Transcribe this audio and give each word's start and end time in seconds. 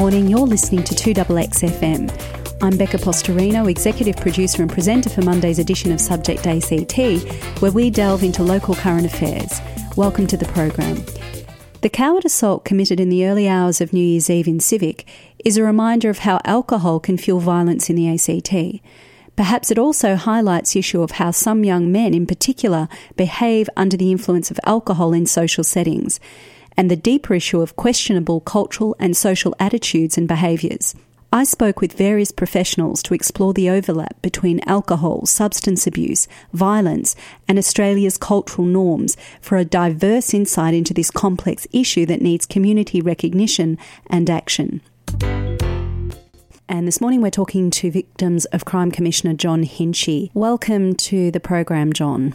morning. 0.00 0.28
You're 0.28 0.46
listening 0.46 0.82
to 0.84 0.94
2XXFM. 0.94 2.56
I'm 2.62 2.78
Becca 2.78 2.96
Postorino, 2.96 3.68
executive 3.68 4.16
producer 4.16 4.62
and 4.62 4.72
presenter 4.72 5.10
for 5.10 5.20
Monday's 5.20 5.58
edition 5.58 5.92
of 5.92 6.00
Subject 6.00 6.46
ACT, 6.46 6.96
where 7.60 7.70
we 7.70 7.90
delve 7.90 8.22
into 8.22 8.42
local 8.42 8.74
current 8.74 9.04
affairs. 9.04 9.60
Welcome 9.98 10.26
to 10.28 10.38
the 10.38 10.46
program. 10.46 11.04
The 11.82 11.90
coward 11.90 12.24
assault 12.24 12.64
committed 12.64 12.98
in 12.98 13.10
the 13.10 13.26
early 13.26 13.46
hours 13.46 13.82
of 13.82 13.92
New 13.92 14.02
Year's 14.02 14.30
Eve 14.30 14.48
in 14.48 14.58
Civic 14.58 15.06
is 15.44 15.58
a 15.58 15.62
reminder 15.62 16.08
of 16.08 16.20
how 16.20 16.40
alcohol 16.46 16.98
can 16.98 17.18
fuel 17.18 17.40
violence 17.40 17.90
in 17.90 17.96
the 17.96 18.08
ACT. 18.08 18.82
Perhaps 19.36 19.70
it 19.70 19.78
also 19.78 20.16
highlights 20.16 20.72
the 20.72 20.78
issue 20.78 21.02
of 21.02 21.10
how 21.12 21.30
some 21.30 21.62
young 21.62 21.92
men 21.92 22.14
in 22.14 22.26
particular 22.26 22.88
behave 23.16 23.68
under 23.76 23.98
the 23.98 24.10
influence 24.10 24.50
of 24.50 24.58
alcohol 24.64 25.12
in 25.12 25.26
social 25.26 25.62
settings 25.62 26.18
and 26.76 26.90
the 26.90 26.96
deeper 26.96 27.34
issue 27.34 27.60
of 27.60 27.76
questionable 27.76 28.40
cultural 28.40 28.96
and 28.98 29.16
social 29.16 29.54
attitudes 29.58 30.16
and 30.16 30.26
behaviours. 30.26 30.94
I 31.32 31.44
spoke 31.44 31.80
with 31.80 31.92
various 31.92 32.32
professionals 32.32 33.04
to 33.04 33.14
explore 33.14 33.54
the 33.54 33.70
overlap 33.70 34.20
between 34.20 34.60
alcohol, 34.66 35.26
substance 35.26 35.86
abuse, 35.86 36.26
violence, 36.52 37.14
and 37.46 37.56
Australia's 37.56 38.18
cultural 38.18 38.66
norms 38.66 39.16
for 39.40 39.56
a 39.56 39.64
diverse 39.64 40.34
insight 40.34 40.74
into 40.74 40.92
this 40.92 41.08
complex 41.08 41.68
issue 41.72 42.04
that 42.06 42.20
needs 42.20 42.46
community 42.46 43.00
recognition 43.00 43.78
and 44.08 44.28
action. 44.28 44.80
And 46.68 46.88
this 46.88 47.00
morning 47.00 47.20
we're 47.20 47.30
talking 47.30 47.70
to 47.70 47.92
victims 47.92 48.44
of 48.46 48.64
Crime 48.64 48.90
Commissioner 48.90 49.34
John 49.34 49.62
Hinchey. 49.64 50.30
Welcome 50.34 50.96
to 50.96 51.30
the 51.30 51.40
program, 51.40 51.92
John. 51.92 52.34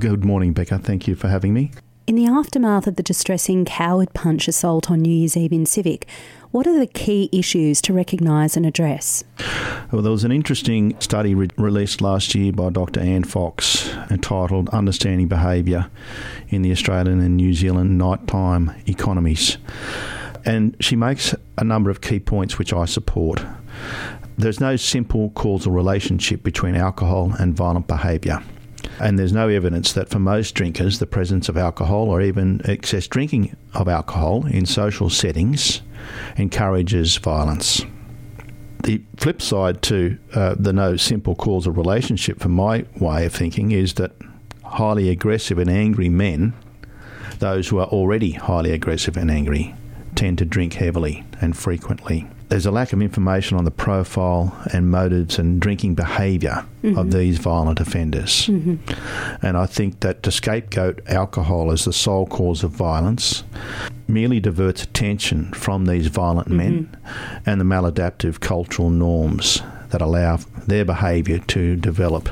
Good 0.00 0.24
morning, 0.24 0.52
Becca. 0.52 0.78
Thank 0.78 1.06
you 1.06 1.14
for 1.14 1.28
having 1.28 1.54
me. 1.54 1.70
In 2.04 2.16
the 2.16 2.26
aftermath 2.26 2.88
of 2.88 2.96
the 2.96 3.02
distressing 3.02 3.64
coward 3.64 4.12
punch 4.12 4.48
assault 4.48 4.90
on 4.90 5.02
New 5.02 5.14
Year's 5.14 5.36
Eve 5.36 5.52
in 5.52 5.64
Civic, 5.64 6.08
what 6.50 6.66
are 6.66 6.76
the 6.76 6.88
key 6.88 7.28
issues 7.32 7.80
to 7.82 7.92
recognise 7.92 8.56
and 8.56 8.66
address? 8.66 9.22
Well, 9.92 10.02
there 10.02 10.10
was 10.10 10.24
an 10.24 10.32
interesting 10.32 10.98
study 11.00 11.36
re- 11.36 11.48
released 11.56 12.00
last 12.00 12.34
year 12.34 12.52
by 12.52 12.70
Dr. 12.70 12.98
Anne 12.98 13.22
Fox 13.22 13.88
entitled 14.10 14.68
Understanding 14.70 15.28
Behaviour 15.28 15.90
in 16.48 16.62
the 16.62 16.72
Australian 16.72 17.20
and 17.20 17.36
New 17.36 17.54
Zealand 17.54 17.96
Nighttime 17.98 18.74
Economies. 18.86 19.58
And 20.44 20.76
she 20.80 20.96
makes 20.96 21.36
a 21.56 21.62
number 21.62 21.88
of 21.88 22.00
key 22.00 22.18
points 22.18 22.58
which 22.58 22.72
I 22.72 22.84
support. 22.84 23.44
There's 24.36 24.58
no 24.58 24.74
simple 24.74 25.30
causal 25.30 25.70
relationship 25.70 26.42
between 26.42 26.74
alcohol 26.74 27.32
and 27.38 27.54
violent 27.54 27.86
behaviour. 27.86 28.42
And 29.00 29.18
there's 29.18 29.32
no 29.32 29.48
evidence 29.48 29.92
that 29.94 30.08
for 30.08 30.18
most 30.18 30.54
drinkers, 30.54 30.98
the 30.98 31.06
presence 31.06 31.48
of 31.48 31.56
alcohol 31.56 32.08
or 32.08 32.20
even 32.20 32.60
excess 32.64 33.06
drinking 33.06 33.56
of 33.74 33.88
alcohol 33.88 34.46
in 34.46 34.66
social 34.66 35.10
settings 35.10 35.82
encourages 36.36 37.16
violence. 37.16 37.84
The 38.84 39.02
flip 39.16 39.40
side 39.40 39.82
to 39.82 40.18
uh, 40.34 40.56
the 40.58 40.72
no 40.72 40.96
simple 40.96 41.34
causal 41.34 41.72
relationship, 41.72 42.40
from 42.40 42.52
my 42.52 42.84
way 42.98 43.26
of 43.26 43.32
thinking, 43.32 43.70
is 43.70 43.94
that 43.94 44.12
highly 44.64 45.08
aggressive 45.08 45.58
and 45.58 45.70
angry 45.70 46.08
men, 46.08 46.52
those 47.38 47.68
who 47.68 47.78
are 47.78 47.86
already 47.86 48.32
highly 48.32 48.72
aggressive 48.72 49.16
and 49.16 49.30
angry, 49.30 49.74
tend 50.14 50.38
to 50.38 50.44
drink 50.44 50.74
heavily 50.74 51.24
and 51.40 51.56
frequently 51.56 52.28
there's 52.52 52.66
a 52.66 52.70
lack 52.70 52.92
of 52.92 53.00
information 53.00 53.56
on 53.56 53.64
the 53.64 53.70
profile 53.70 54.54
and 54.74 54.90
motives 54.90 55.38
and 55.38 55.58
drinking 55.58 55.94
behavior 55.94 56.66
mm-hmm. 56.82 56.98
of 56.98 57.10
these 57.10 57.38
violent 57.38 57.80
offenders. 57.80 58.46
Mm-hmm. 58.46 58.76
And 59.40 59.56
I 59.56 59.64
think 59.64 60.00
that 60.00 60.22
to 60.24 60.30
scapegoat 60.30 61.00
alcohol 61.06 61.72
as 61.72 61.86
the 61.86 61.94
sole 61.94 62.26
cause 62.26 62.62
of 62.62 62.70
violence 62.70 63.42
merely 64.06 64.38
diverts 64.38 64.82
attention 64.82 65.50
from 65.54 65.86
these 65.86 66.08
violent 66.08 66.48
mm-hmm. 66.48 66.58
men 66.58 66.96
and 67.46 67.58
the 67.58 67.64
maladaptive 67.64 68.40
cultural 68.40 68.90
norms 68.90 69.62
that 69.88 70.02
allow 70.02 70.36
their 70.66 70.84
behavior 70.84 71.38
to 71.38 71.76
develop 71.76 72.28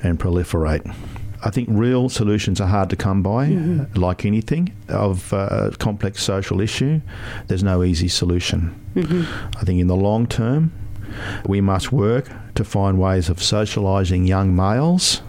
and 0.00 0.20
proliferate. 0.20 0.94
I 1.42 1.50
think 1.50 1.68
real 1.70 2.08
solutions 2.08 2.60
are 2.60 2.68
hard 2.68 2.90
to 2.90 2.96
come 2.96 3.22
by, 3.22 3.48
mm-hmm. 3.48 3.98
like 3.98 4.26
anything 4.26 4.74
of 4.88 5.32
uh, 5.32 5.70
a 5.72 5.76
complex 5.76 6.22
social 6.22 6.60
issue. 6.60 7.00
There's 7.46 7.62
no 7.62 7.82
easy 7.82 8.08
solution. 8.08 8.74
Mm-hmm. 8.94 9.56
I 9.58 9.64
think 9.64 9.80
in 9.80 9.86
the 9.86 9.96
long 9.96 10.26
term, 10.26 10.72
we 11.46 11.60
must 11.60 11.92
work 11.92 12.30
to 12.54 12.64
find 12.64 12.98
ways 12.98 13.28
of 13.28 13.38
socialising 13.38 14.26
young 14.26 14.54
males 14.54 15.22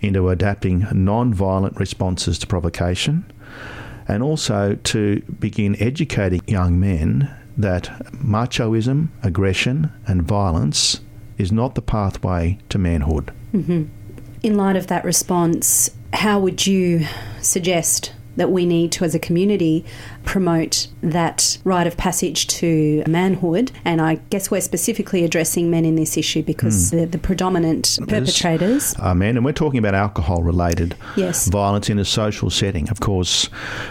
into 0.00 0.28
adapting 0.28 0.86
non 0.92 1.32
violent 1.32 1.78
responses 1.78 2.38
to 2.38 2.46
provocation 2.46 3.24
and 4.06 4.22
also 4.22 4.74
to 4.74 5.20
begin 5.38 5.80
educating 5.80 6.40
young 6.46 6.80
men 6.80 7.30
that 7.56 7.84
machoism, 8.12 9.08
aggression, 9.22 9.92
and 10.06 10.22
violence 10.22 11.00
is 11.36 11.52
not 11.52 11.74
the 11.74 11.82
pathway 11.82 12.58
to 12.68 12.78
manhood. 12.78 13.32
Mm-hmm. 13.52 13.84
In 14.42 14.56
light 14.56 14.76
of 14.76 14.86
that 14.86 15.04
response, 15.04 15.90
how 16.12 16.38
would 16.40 16.66
you 16.66 17.06
suggest 17.40 18.12
that 18.38 18.50
we 18.50 18.64
need 18.64 18.90
to, 18.92 19.04
as 19.04 19.14
a 19.14 19.18
community, 19.18 19.84
promote 20.24 20.88
that 21.02 21.58
rite 21.64 21.86
of 21.86 21.96
passage 21.96 22.46
to 22.46 23.02
manhood. 23.06 23.70
And 23.84 24.00
I 24.00 24.16
guess 24.30 24.50
we're 24.50 24.60
specifically 24.60 25.24
addressing 25.24 25.70
men 25.70 25.84
in 25.84 25.96
this 25.96 26.16
issue 26.16 26.42
because 26.42 26.88
mm. 26.88 26.90
they're 26.92 27.06
the 27.06 27.18
predominant 27.18 27.98
perpetrators. 28.08 28.94
Are 28.94 29.14
men, 29.14 29.36
and 29.36 29.44
we're 29.44 29.52
talking 29.52 29.78
about 29.78 29.94
alcohol 29.94 30.42
related 30.42 30.96
yes. 31.16 31.48
violence 31.48 31.90
in 31.90 31.98
a 31.98 32.04
social 32.04 32.48
setting. 32.48 32.88
Of 32.88 33.00
course, 33.00 33.48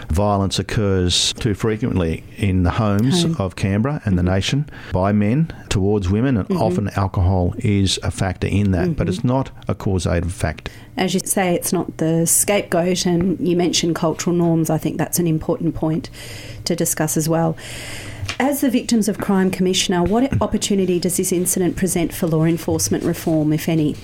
violence 0.08 0.58
occurs 0.58 1.32
too 1.34 1.54
frequently 1.54 2.24
in 2.36 2.62
the 2.62 2.70
homes 2.70 3.22
Home. 3.22 3.36
of 3.38 3.56
Canberra 3.56 4.02
and 4.04 4.16
mm-hmm. 4.16 4.16
the 4.16 4.22
nation 4.22 4.70
by 4.92 5.12
men 5.12 5.54
towards 5.68 6.08
women, 6.08 6.36
and 6.36 6.48
mm-hmm. 6.48 6.62
often 6.62 6.88
alcohol 6.96 7.54
is 7.58 7.98
a 8.02 8.10
factor 8.10 8.46
in 8.46 8.70
that, 8.72 8.84
mm-hmm. 8.84 8.92
but 8.94 9.08
it's 9.08 9.22
not 9.22 9.50
a 9.68 9.74
causative 9.74 10.32
factor. 10.32 10.72
As 10.98 11.14
you 11.14 11.20
say, 11.20 11.54
it's 11.54 11.72
not 11.72 11.98
the 11.98 12.26
scapegoat, 12.26 13.06
and 13.06 13.38
you 13.46 13.56
mentioned 13.56 13.94
cultural 13.94 14.34
norms. 14.34 14.68
I 14.68 14.78
think 14.78 14.98
that's 14.98 15.18
an 15.18 15.26
important 15.26 15.74
point 15.74 16.10
to 16.64 16.74
discuss 16.74 17.16
as 17.16 17.28
well. 17.28 17.56
As 18.40 18.60
the 18.60 18.70
Victims 18.70 19.08
of 19.08 19.18
Crime 19.18 19.50
Commissioner, 19.50 20.02
what 20.02 20.40
opportunity 20.42 20.98
does 20.98 21.16
this 21.16 21.32
incident 21.32 21.76
present 21.76 22.12
for 22.12 22.26
law 22.26 22.44
enforcement 22.44 23.04
reform, 23.04 23.52
if 23.52 23.68
any? 23.68 23.96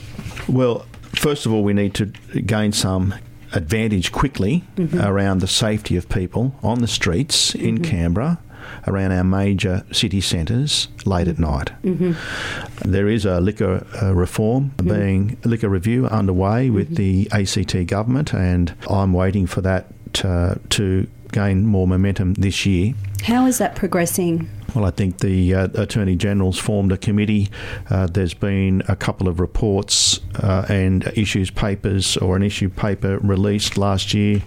Well, 0.49 0.87
first 1.15 1.47
of 1.47 1.53
all, 1.53 1.63
we 1.63 1.75
need 1.75 1.95
to 1.95 2.07
gain 2.07 2.73
some 2.73 3.15
advantage 3.53 4.13
quickly 4.13 4.65
mm-hmm. 4.77 5.01
around 5.01 5.41
the 5.41 5.47
safety 5.47 5.97
of 5.97 6.09
people 6.09 6.55
on 6.63 6.81
the 6.81 6.89
streets 6.89 7.53
mm-hmm. 7.53 7.67
in 7.67 7.83
Canberra 7.83 8.41
around 8.87 9.13
our 9.13 9.25
major 9.25 9.85
city 9.93 10.21
centres 10.21 10.89
late 11.05 11.29
at 11.29 11.39
night. 11.39 11.71
Mm-hmm. 11.83 12.91
There 12.91 13.09
is 13.09 13.25
a 13.25 13.41
liquor 13.41 13.87
uh, 14.03 14.15
reform 14.15 14.73
mm-hmm. 14.77 14.89
being 14.89 15.37
liquor 15.45 15.69
review 15.69 16.07
underway 16.07 16.71
with 16.71 16.95
mm-hmm. 16.95 16.95
the 16.95 17.29
ACT 17.33 17.87
government, 17.87 18.35
and 18.35 18.75
I'm 18.89 19.13
waiting 19.13 19.47
for 19.47 19.61
that 19.63 19.87
uh, 20.25 20.55
to 20.71 21.07
gain 21.35 21.67
more 21.67 21.87
momentum 21.87 22.35
this 22.35 22.65
year. 22.65 22.95
How 23.25 23.47
is 23.47 23.59
that 23.59 23.75
progressing? 23.75 24.49
Well, 24.75 24.85
I 24.85 24.91
think 24.91 25.19
the 25.19 25.55
uh, 25.55 25.69
Attorney 25.75 26.17
General's 26.17 26.59
formed 26.59 26.93
a 26.93 26.97
committee. 26.97 27.51
Uh, 27.91 28.07
there's 28.07 28.35
been 28.35 28.83
a 28.89 28.97
couple 28.97 29.29
of 29.29 29.41
reports 29.41 30.21
uh, 30.37 30.67
and 30.69 31.07
issues 31.17 31.51
papers 31.51 32.17
or 32.17 32.37
an 32.37 32.43
issue 32.43 32.69
paper 32.69 33.19
released 33.19 33.77
last 33.77 34.15
year 34.15 34.43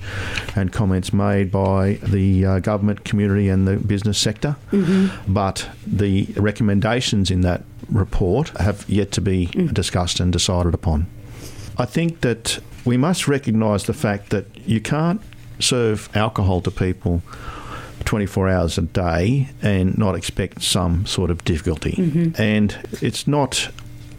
and 0.55 0.71
comments 0.71 1.13
made 1.13 1.51
by 1.51 1.93
the 2.03 2.45
uh, 2.45 2.59
government 2.59 3.03
community 3.03 3.49
and 3.49 3.67
the 3.67 3.77
business 3.77 4.17
sector. 4.17 4.55
Mm-hmm. 4.71 5.33
But 5.33 5.69
the 5.85 6.25
recommendations 6.35 7.31
in 7.31 7.41
that 7.41 7.63
report 7.89 8.49
have 8.59 8.87
yet 8.89 9.11
to 9.13 9.21
be 9.21 9.47
mm. 9.47 9.73
discussed 9.73 10.19
and 10.19 10.31
decided 10.31 10.73
upon. 10.73 11.07
I 11.77 11.85
think 11.85 12.21
that 12.21 12.59
we 12.85 12.97
must 12.97 13.27
recognise 13.27 13.83
the 13.85 13.93
fact 13.93 14.29
that 14.31 14.45
you 14.67 14.81
can't 14.81 15.21
serve 15.59 16.09
alcohol 16.15 16.61
to 16.61 16.71
people 16.71 17.21
24 18.05 18.47
hours 18.47 18.77
a 18.77 18.81
day 18.81 19.49
and 19.61 19.97
not 19.97 20.15
expect 20.15 20.63
some 20.63 21.05
sort 21.05 21.29
of 21.29 21.43
difficulty. 21.43 21.91
Mm-hmm. 21.91 22.41
And 22.41 22.77
it's 23.01 23.27
not 23.27 23.69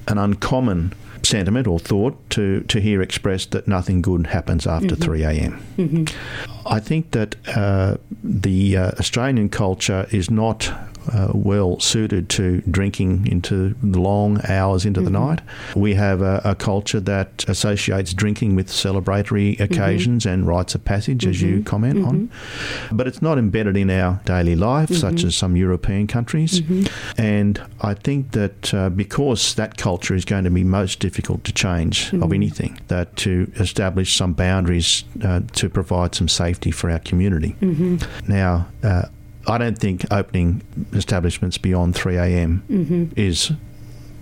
an 0.09 0.19
uncommon 0.19 0.93
sentiment 1.23 1.67
or 1.67 1.79
thought 1.79 2.19
to, 2.31 2.61
to 2.63 2.81
hear 2.81 3.03
expressed 3.03 3.51
that 3.53 3.67
nothing 3.67 4.03
good 4.03 4.29
happens 4.29 4.67
after 4.67 4.95
mm-hmm. 4.95 5.03
3 5.03 5.23
a.m. 5.25 5.65
Mm-hmm. 5.77 6.67
I 6.67 6.81
think 6.81 7.11
that 7.13 7.37
uh, 7.57 7.97
the 8.23 8.77
uh, 8.77 8.91
Australian 8.99 9.49
culture 9.49 10.07
is 10.11 10.31
not 10.31 10.71
uh, 11.13 11.33
well 11.35 11.79
suited 11.81 12.29
to 12.31 12.61
drinking 12.63 13.27
into 13.27 13.75
long 13.83 14.41
hours 14.49 14.85
into 14.85 15.01
mm-hmm. 15.01 15.13
the 15.13 15.19
night. 15.19 15.41
We 15.75 15.95
have 15.95 16.23
a, 16.23 16.41
a, 16.45 16.55
culture 16.55 17.01
that 17.01 17.45
associates 17.49 18.13
drinking 18.13 18.57
with 18.57 18.69
celebratory 18.69 19.57
mm-hmm. 19.57 19.63
occasions 19.63 20.25
mm-hmm. 20.25 20.35
and 20.35 20.47
rites 20.47 20.75
of 20.75 20.85
passage, 20.85 21.27
as 21.27 21.41
you 21.41 21.57
mm-hmm. 21.57 21.65
comment 21.65 22.05
on. 22.05 22.29
Mm-hmm. 22.29 22.97
But 22.97 23.07
it's 23.07 23.23
not 23.23 23.39
embedded 23.39 23.77
in 23.77 23.91
our 23.91 24.21
daily 24.25 24.57
life, 24.57 24.91
such 24.91 25.25
as 25.25 25.37
some 25.37 25.57
European 25.57 26.07
countries. 26.07 26.63
And 27.17 27.63
I 27.81 27.95
think 27.95 28.33
that 28.33 28.75
uh, 28.75 28.91
because 28.91 29.55
that 29.55 29.77
culture 29.77 30.15
is 30.15 30.25
going 30.25 30.45
to 30.45 30.51
be 30.51 30.65
most 30.65 31.01
difficult 31.01 31.45
to 31.45 31.53
change 31.53 32.13
of 32.15 32.33
anything, 32.33 32.81
that 32.89 33.17
to 33.17 33.51
establish 33.57 34.17
some 34.17 34.33
boundaries 34.33 35.05
uh, 35.23 35.41
to 35.53 35.69
provide 35.69 36.15
some 36.15 36.29
safety 36.29 36.71
for 36.71 36.91
our 36.91 36.99
community. 36.99 37.57
Now, 38.27 38.67
uh, 38.83 39.03
I 39.49 39.59
don't 39.59 39.79
think 39.79 40.05
opening 40.11 40.63
establishments 40.93 41.59
beyond 41.59 41.95
3 41.95 42.17
a.m. 42.17 42.63
Mm-hmm. 42.71 43.05
is 43.17 43.51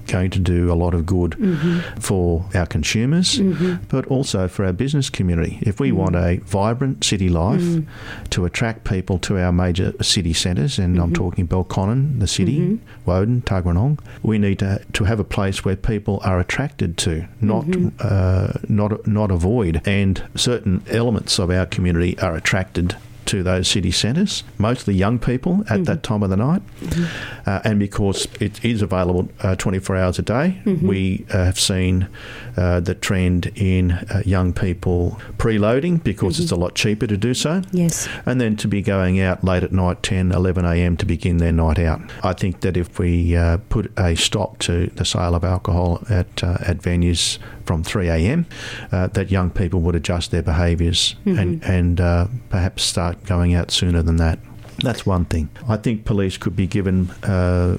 going 0.07 0.31
to 0.31 0.39
do 0.39 0.71
a 0.73 0.75
lot 0.75 0.95
of 0.95 1.05
good 1.05 1.33
Mm-hmm. 1.33 1.99
for 2.01 2.45
our 2.55 2.65
consumers, 2.67 3.41
but 3.89 4.07
also 4.07 4.47
for 4.47 4.65
our 4.65 4.73
business 4.73 5.11
community. 5.11 5.59
If 5.63 5.81
we 5.81 5.91
want 5.91 6.15
a 6.15 6.37
vibrant 6.45 7.03
city 7.03 7.29
life 7.29 7.61
Mm. 7.61 7.87
to 8.31 8.45
attract 8.45 8.85
people 8.85 9.19
to 9.27 9.37
our 9.45 9.51
major 9.51 9.93
city 10.03 10.33
centres, 10.33 10.79
and 10.79 10.95
Mm-hmm. 10.95 11.03
I'm 11.03 11.13
talking 11.13 11.49
Belconnen, 11.49 12.21
the 12.21 12.29
city, 12.29 12.79
Woden, 13.05 13.43
Tuggeranong, 13.43 13.99
we 14.23 14.39
need 14.39 14.61
to, 14.61 14.81
to 14.93 15.05
have 15.05 15.19
a 15.19 15.25
place 15.25 15.65
where 15.65 15.75
people 15.75 16.21
are 16.23 16.39
attracted 16.39 16.97
to, 16.99 17.27
not 17.41 17.65
Mm-hmm. 17.65 17.89
uh, 17.99 18.53
not 18.69 19.09
not 19.09 19.33
avoid. 19.33 19.83
And 19.89 20.23
certain 20.37 20.83
elements 20.89 21.41
of 21.41 21.51
our 21.51 21.67
community 21.67 22.17
are 22.21 22.37
attracted 22.37 22.95
to 23.27 23.43
those 23.43 23.69
city 23.69 23.91
centres, 23.91 24.43
mostly 24.59 24.95
young 24.95 25.19
people 25.19 25.65
at 25.69 25.85
that 25.85 26.03
time 26.03 26.23
of 26.23 26.31
the 26.31 26.37
night. 26.37 26.63
Uh, 27.47 27.61
and 27.65 27.79
because 27.79 28.27
it 28.41 28.65
is 28.65 28.83
available 28.83 29.29
uh, 29.41 29.55
24 29.57 29.97
hours 29.97 30.19
a 30.19 30.23
day, 30.23 30.61
we 30.83 31.25
uh, 31.31 31.45
have 31.45 31.59
seen 31.61 32.09
uh, 32.57 32.81
the 32.81 32.95
trend 32.95 33.53
in 33.55 33.93
uh, 33.93 34.23
young 34.25 34.53
people 34.53 35.21
preloading 35.37 36.03
because 36.03 36.41
it's 36.41 36.51
a 36.51 36.57
lot 36.57 36.75
cheaper 36.75 37.07
to 37.07 37.17
do 37.17 37.35
so. 37.35 37.63
Yes. 37.73 38.09
And 38.25 38.41
then 38.41 38.57
to 38.57 38.69
be 38.69 38.83
going 38.83 39.21
out 39.21 39.45
late 39.45 39.63
at 39.63 39.73
night, 39.73 40.03
10, 40.03 40.33
11 40.33 40.65
a.m. 40.65 40.97
to 40.97 41.07
begin 41.07 41.37
their 41.39 41.53
night 41.53 41.79
out. 41.79 42.01
I 42.23 42.33
think 42.33 42.61
that 42.61 42.77
if 42.77 42.99
we 42.99 43.37
uh, 43.37 43.59
put 43.69 43.93
a 43.99 44.15
stop 44.17 44.59
to 44.61 44.87
the 44.89 45.05
sale 45.05 45.35
of 45.35 45.45
alcohol 45.45 46.03
at, 46.09 46.43
uh, 46.43 46.59
at 46.61 46.79
venues 46.79 47.39
from 47.65 47.83
3 47.83 48.09
a.m., 48.09 48.47
uh, 48.93 49.09
that 49.09 49.31
young 49.31 49.51
people 49.51 49.81
would 49.81 49.95
adjust 49.97 50.31
their 50.31 50.43
behaviours 50.43 51.17
and, 51.25 51.63
and 51.65 52.01
uh, 52.01 52.27
perhaps 52.49 52.85
start 52.85 53.16
going 53.25 53.55
out 53.55 53.71
sooner 53.71 54.03
than 54.03 54.17
that. 54.17 54.39
That's 54.83 55.07
one 55.07 55.25
thing. 55.25 55.49
I 55.69 55.77
think 55.77 56.05
police 56.05 56.37
could 56.37 56.55
be 56.55 56.67
given 56.67 57.11
uh, 57.23 57.79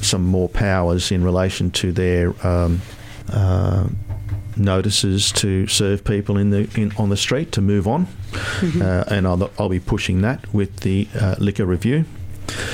some 0.00 0.24
more 0.24 0.48
powers 0.48 1.12
in 1.12 1.22
relation 1.22 1.70
to 1.72 1.92
their 1.92 2.34
um, 2.46 2.80
uh, 3.30 3.88
notices 4.56 5.30
to 5.32 5.66
serve 5.66 6.04
people 6.04 6.36
in 6.38 6.50
the 6.50 6.68
in, 6.74 6.92
on 6.96 7.10
the 7.10 7.16
street 7.16 7.52
to 7.52 7.60
move 7.60 7.86
on, 7.86 8.06
uh, 8.80 9.04
and 9.08 9.26
I'll, 9.26 9.50
I'll 9.58 9.68
be 9.68 9.80
pushing 9.80 10.22
that 10.22 10.52
with 10.54 10.80
the 10.80 11.06
uh, 11.20 11.36
liquor 11.38 11.66
review. 11.66 12.04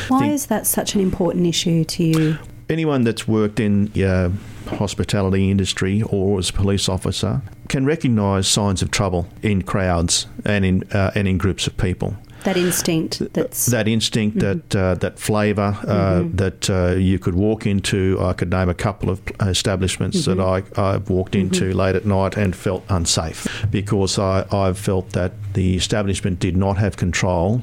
Why 0.09 0.21
think- 0.21 0.33
is 0.35 0.47
that 0.47 0.67
such 0.67 0.95
an 0.95 1.01
important 1.01 1.47
issue 1.47 1.85
to 1.85 2.05
you? 2.05 2.39
Anyone 2.69 3.05
that's 3.05 3.29
worked 3.29 3.61
in 3.61 3.91
uh, 4.03 4.31
hospitality 4.67 5.51
industry 5.51 6.03
or 6.03 6.39
as 6.39 6.51
a 6.51 6.53
police 6.53 6.89
officer 6.89 7.43
can 7.69 7.85
recognise 7.85 8.47
signs 8.47 8.83
of 8.83 8.91
trouble 8.91 9.27
in 9.43 9.63
crowds 9.63 10.27
and 10.45 10.65
in 10.65 10.83
uh, 10.93 11.11
and 11.15 11.27
in 11.29 11.39
groups 11.39 11.67
of 11.67 11.77
people. 11.77 12.17
That 12.45 12.59
instinct 12.59 13.23
that's 13.33 13.67
that 13.67 13.89
instinct, 13.89 14.39
that 14.41 14.77
uh, 14.77 14.97
that 14.97 15.19
flavour, 15.19 15.79
uh, 15.89 16.25
that 16.35 16.69
uh, 16.69 16.91
you 16.91 17.19
could 17.19 17.35
walk 17.35 17.65
into. 17.65 18.19
I 18.21 18.35
could 18.35 18.51
name 18.51 18.69
a 18.69 18.75
couple 18.75 19.09
of 19.09 19.23
establishments 19.41 20.27
that 20.27 20.39
I 20.39 20.63
I've 20.77 21.09
walked 21.09 21.35
into 21.35 21.73
late 21.73 21.97
at 21.97 22.05
night 22.05 22.37
and 22.37 22.55
felt 22.55 22.85
unsafe 22.91 23.67
because 23.71 24.19
I 24.19 24.45
I've 24.53 24.79
felt 24.79 25.11
that 25.11 25.33
the 25.55 25.75
establishment 25.75 26.39
did 26.39 26.55
not 26.55 26.77
have 26.77 26.99
control 26.99 27.63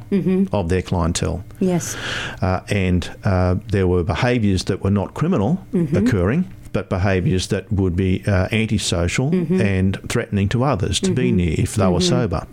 of 0.52 0.70
their 0.70 0.82
clientele, 0.82 1.44
yes. 1.60 1.96
uh, 2.42 2.62
and 2.70 3.08
uh, 3.24 3.58
there 3.68 3.88
were 3.88 4.04
behaviours 4.04 4.64
that 4.64 4.84
were 4.84 4.90
not 4.90 5.14
criminal 5.14 5.64
occurring. 5.94 6.52
But 6.74 6.90
behaviours 6.90 7.48
that 7.48 7.72
would 7.72 7.96
be 7.96 8.24
uh, 8.26 8.48
antisocial 8.52 9.32
mm-hmm. 9.32 9.60
and 9.60 10.00
threatening 10.10 10.50
to 10.50 10.64
others 10.64 11.00
to 11.02 11.12
be 11.12 11.28
mm-hmm. 11.28 11.38
near 11.38 11.56
if 11.58 11.76
they 11.76 11.86
were 11.88 12.00
mm-hmm. 12.00 12.10
sober. 12.10 12.48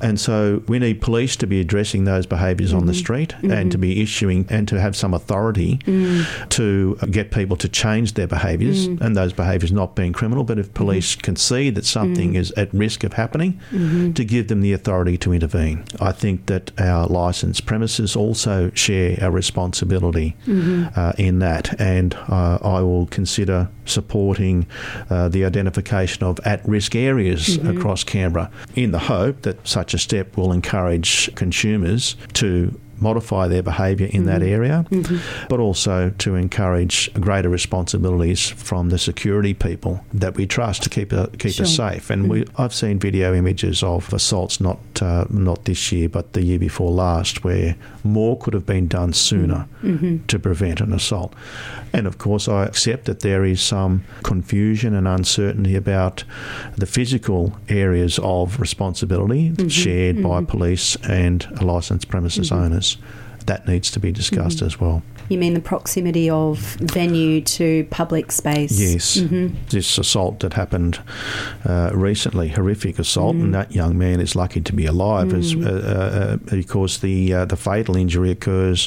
And 0.00 0.20
so 0.20 0.62
we 0.68 0.78
need 0.78 1.00
police 1.00 1.36
to 1.36 1.46
be 1.46 1.60
addressing 1.60 2.04
those 2.04 2.26
behaviours 2.26 2.72
on 2.74 2.86
the 2.86 2.94
street 2.94 3.34
and 3.42 3.72
to 3.72 3.78
be 3.78 4.02
issuing 4.02 4.46
and 4.50 4.68
to 4.68 4.80
have 4.80 4.94
some 4.96 5.14
authority 5.14 5.78
mm. 5.78 6.48
to 6.50 6.96
get 7.10 7.30
people 7.30 7.56
to 7.56 7.68
change 7.68 8.14
their 8.14 8.26
behaviours 8.26 8.88
mm. 8.88 9.00
and 9.00 9.16
those 9.16 9.32
behaviours 9.32 9.72
not 9.72 9.94
being 9.94 10.12
criminal. 10.12 10.44
But 10.44 10.58
if 10.58 10.74
police 10.74 11.16
mm. 11.16 11.22
can 11.22 11.36
see 11.36 11.70
that 11.70 11.84
something 11.86 12.34
is 12.34 12.50
at 12.52 12.72
risk 12.74 13.04
of 13.04 13.14
happening, 13.14 13.60
to 14.14 14.24
give 14.24 14.48
them 14.48 14.60
the 14.60 14.72
authority 14.72 15.16
to 15.18 15.32
intervene. 15.32 15.84
I 16.00 16.12
think 16.12 16.46
that 16.46 16.78
our 16.78 17.06
licensed 17.06 17.66
premises 17.66 18.16
also 18.16 18.70
share 18.74 19.16
a 19.20 19.30
responsibility 19.30 20.36
uh, 20.96 21.12
in 21.18 21.38
that, 21.38 21.80
and 21.80 22.14
uh, 22.14 22.58
I 22.62 22.80
will 22.82 23.06
consider 23.06 23.37
supporting 23.84 24.66
uh, 25.10 25.28
the 25.28 25.44
identification 25.44 26.24
of 26.24 26.38
at-risk 26.44 26.94
areas 26.94 27.56
across 27.58 28.04
Canberra 28.04 28.50
in 28.74 28.90
the 28.90 28.98
hope 28.98 29.42
that 29.42 29.66
such 29.66 29.94
a 29.94 29.98
step 29.98 30.36
will 30.36 30.52
encourage 30.52 31.34
consumers 31.34 32.16
to 32.34 32.78
modify 33.00 33.48
their 33.48 33.62
behaviour 33.62 34.08
in 34.10 34.24
that 34.26 34.40
mm-hmm. 34.40 34.54
area, 34.54 34.86
mm-hmm. 34.90 35.46
but 35.48 35.60
also 35.60 36.10
to 36.18 36.34
encourage 36.34 37.12
greater 37.14 37.48
responsibilities 37.48 38.48
from 38.48 38.90
the 38.90 38.98
security 38.98 39.54
people 39.54 40.04
that 40.12 40.34
we 40.36 40.46
trust 40.46 40.82
to 40.82 40.90
keep 40.90 41.12
uh, 41.12 41.26
keep 41.38 41.52
Sure. 41.52 41.64
us 41.64 41.76
safe. 41.76 42.10
And 42.10 42.28
we, 42.28 42.42
mm-hmm. 42.42 42.60
I've 42.62 42.74
seen 42.74 42.98
video 42.98 43.34
images 43.34 43.82
of 43.82 44.12
assaults 44.12 44.60
not 44.60 44.78
uh, 45.00 45.24
not 45.30 45.64
this 45.64 45.92
year, 45.92 46.08
but 46.08 46.32
the 46.32 46.42
year 46.42 46.58
before 46.58 46.90
last, 46.90 47.44
where 47.44 47.76
more 48.04 48.38
could 48.38 48.54
have 48.54 48.66
been 48.66 48.88
done 48.88 49.12
sooner 49.12 49.66
to 50.28 50.38
prevent 50.38 50.80
an 50.80 50.92
assault. 50.92 51.34
And 51.92 52.06
of 52.06 52.18
course, 52.18 52.48
I 52.48 52.64
accept 52.64 53.04
that 53.04 53.20
there 53.20 53.44
is 53.44 53.60
some 53.60 54.04
confusion 54.22 54.94
and 54.94 55.08
uncertainty 55.08 55.76
about 55.76 56.24
the 56.76 56.86
physical 56.86 57.58
areas 57.68 58.18
of 58.22 58.60
responsibility 58.60 59.54
shared 59.68 60.22
by 60.22 60.44
police 60.44 60.96
and 61.08 61.46
licensed 61.62 62.08
premises 62.08 62.52
owners. 62.52 62.87
That 63.46 63.66
needs 63.66 63.90
to 63.92 64.00
be 64.00 64.12
discussed 64.12 64.60
as 64.60 64.78
well. 64.78 65.02
You 65.30 65.38
mean 65.38 65.54
the 65.54 65.60
proximity 65.60 66.28
of 66.28 66.58
venue 66.80 67.40
to 67.42 67.84
public 67.90 68.30
space? 68.32 68.78
Yes, 68.78 69.20
this 69.70 69.98
assault 69.98 70.40
that 70.40 70.52
happened 70.54 71.00
uh, 71.64 71.90
recently, 71.94 72.48
horrific 72.48 72.98
assault, 72.98 73.36
and 73.36 73.54
that 73.54 73.72
young 73.72 73.96
man 73.96 74.20
is 74.20 74.34
lucky 74.34 74.60
to 74.60 74.72
be 74.74 74.86
alive, 74.86 75.32
as, 75.32 75.54
uh, 75.54 75.58
uh, 75.60 76.36
because 76.50 76.98
the 76.98 77.32
uh, 77.32 77.44
the 77.46 77.56
fatal 77.56 77.96
injury 77.96 78.30
occurs 78.30 78.86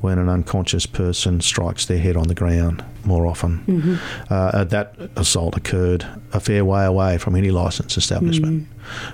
when 0.00 0.18
an 0.18 0.28
unconscious 0.28 0.86
person 0.86 1.40
strikes 1.40 1.84
their 1.86 1.98
head 1.98 2.16
on 2.16 2.28
the 2.28 2.34
ground. 2.34 2.82
More 3.04 3.26
often, 3.26 3.98
uh, 4.30 4.64
that 4.64 4.94
assault 5.16 5.56
occurred 5.56 6.06
a 6.32 6.40
fair 6.40 6.64
way 6.64 6.84
away 6.84 7.18
from 7.18 7.34
any 7.36 7.50
licensed 7.50 7.96
establishment, 7.98 8.66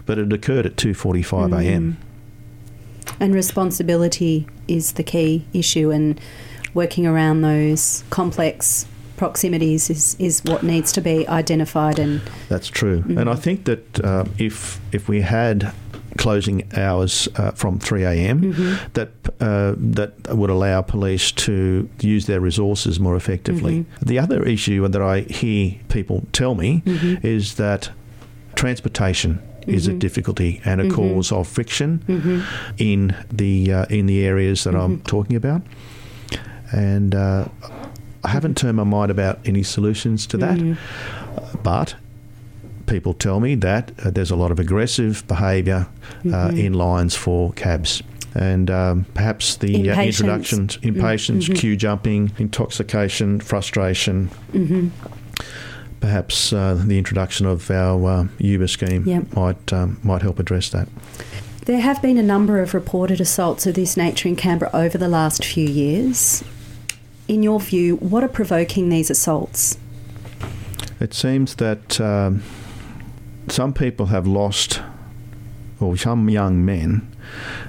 but 0.04 0.18
it 0.18 0.32
occurred 0.32 0.66
at 0.66 0.76
two 0.76 0.94
forty 0.94 1.22
five 1.22 1.52
a.m. 1.52 1.96
And 3.20 3.34
responsibility 3.34 4.46
is 4.68 4.92
the 4.92 5.02
key 5.02 5.44
issue, 5.52 5.90
and 5.90 6.20
working 6.74 7.06
around 7.06 7.42
those 7.42 8.04
complex 8.10 8.86
proximities 9.16 9.88
is, 9.88 10.14
is 10.18 10.44
what 10.44 10.62
needs 10.62 10.92
to 10.92 11.00
be 11.00 11.26
identified 11.26 11.98
and 11.98 12.20
That's 12.48 12.68
true, 12.68 13.02
and 13.08 13.30
I 13.30 13.34
think 13.34 13.64
that 13.64 14.04
uh, 14.04 14.24
if 14.38 14.78
if 14.92 15.08
we 15.08 15.22
had 15.22 15.72
closing 16.16 16.66
hours 16.76 17.28
uh, 17.36 17.50
from 17.52 17.78
3 17.78 18.04
a.m. 18.04 18.52
that 18.94 19.10
uh, 19.40 19.74
that 19.76 20.12
would 20.34 20.50
allow 20.50 20.82
police 20.82 21.30
to 21.30 21.88
use 22.00 22.26
their 22.26 22.40
resources 22.40 22.98
more 22.98 23.16
effectively. 23.16 23.84
The 24.00 24.18
other 24.18 24.42
issue 24.42 24.86
that 24.88 25.02
I 25.02 25.20
hear 25.20 25.74
people 25.88 26.24
tell 26.32 26.54
me 26.54 26.82
is 27.22 27.56
that 27.56 27.90
transportation 28.54 29.42
is 29.66 29.86
a 29.88 29.92
difficulty 29.92 30.60
and 30.64 30.80
a 30.80 30.88
cause 30.90 31.32
of 31.32 31.46
friction 31.48 32.44
in 32.78 33.14
the 33.32 33.72
uh, 33.72 33.86
in 33.90 34.06
the 34.06 34.24
areas 34.24 34.64
that 34.64 34.74
I'm 34.74 35.00
talking 35.02 35.36
about, 35.36 35.62
and 36.72 37.14
uh, 37.14 37.48
I 38.24 38.28
haven't 38.28 38.56
turned 38.56 38.76
my 38.76 38.84
mind 38.84 39.10
about 39.10 39.38
any 39.44 39.62
solutions 39.62 40.26
to 40.28 40.36
that, 40.38 40.78
but 41.62 41.94
people 42.86 43.14
tell 43.14 43.40
me 43.40 43.54
that 43.56 43.92
uh, 44.04 44.10
there's 44.10 44.30
a 44.30 44.36
lot 44.36 44.50
of 44.50 44.58
aggressive 44.58 45.26
behaviour 45.26 45.88
uh, 46.32 46.50
in 46.54 46.72
lines 46.74 47.14
for 47.14 47.52
cabs. 47.52 48.02
And 48.34 48.70
um, 48.70 49.06
perhaps 49.14 49.56
the 49.56 49.74
uh, 49.74 49.78
Impatience. 49.78 50.20
introductions, 50.20 50.78
impatience, 50.82 51.48
queue 51.48 51.74
jumping, 51.76 52.32
intoxication, 52.38 53.40
frustration, 53.40 54.30
perhaps 56.06 56.52
uh, 56.52 56.80
the 56.86 56.98
introduction 56.98 57.46
of 57.46 57.68
our 57.68 58.08
uh, 58.08 58.26
Uber 58.38 58.68
scheme 58.68 59.02
Yep. 59.04 59.34
might 59.34 59.72
um, 59.72 59.98
might 60.04 60.22
help 60.22 60.38
address 60.38 60.70
that. 60.70 60.86
There 61.64 61.80
have 61.80 62.00
been 62.00 62.16
a 62.16 62.22
number 62.22 62.62
of 62.62 62.74
reported 62.74 63.20
assaults 63.20 63.66
of 63.66 63.74
this 63.74 63.96
nature 63.96 64.28
in 64.28 64.36
Canberra 64.36 64.70
over 64.72 64.96
the 64.98 65.08
last 65.08 65.44
few 65.44 65.68
years. 65.68 66.44
In 67.26 67.42
your 67.42 67.58
view, 67.58 67.96
what 67.96 68.22
are 68.22 68.28
provoking 68.28 68.88
these 68.88 69.10
assaults? 69.10 69.78
It 71.00 71.12
seems 71.12 71.56
that 71.56 72.00
um, 72.00 72.44
some 73.48 73.72
people 73.72 74.06
have 74.06 74.28
lost, 74.28 74.80
or 75.80 75.96
some 75.96 76.30
young 76.30 76.64
men 76.64 77.02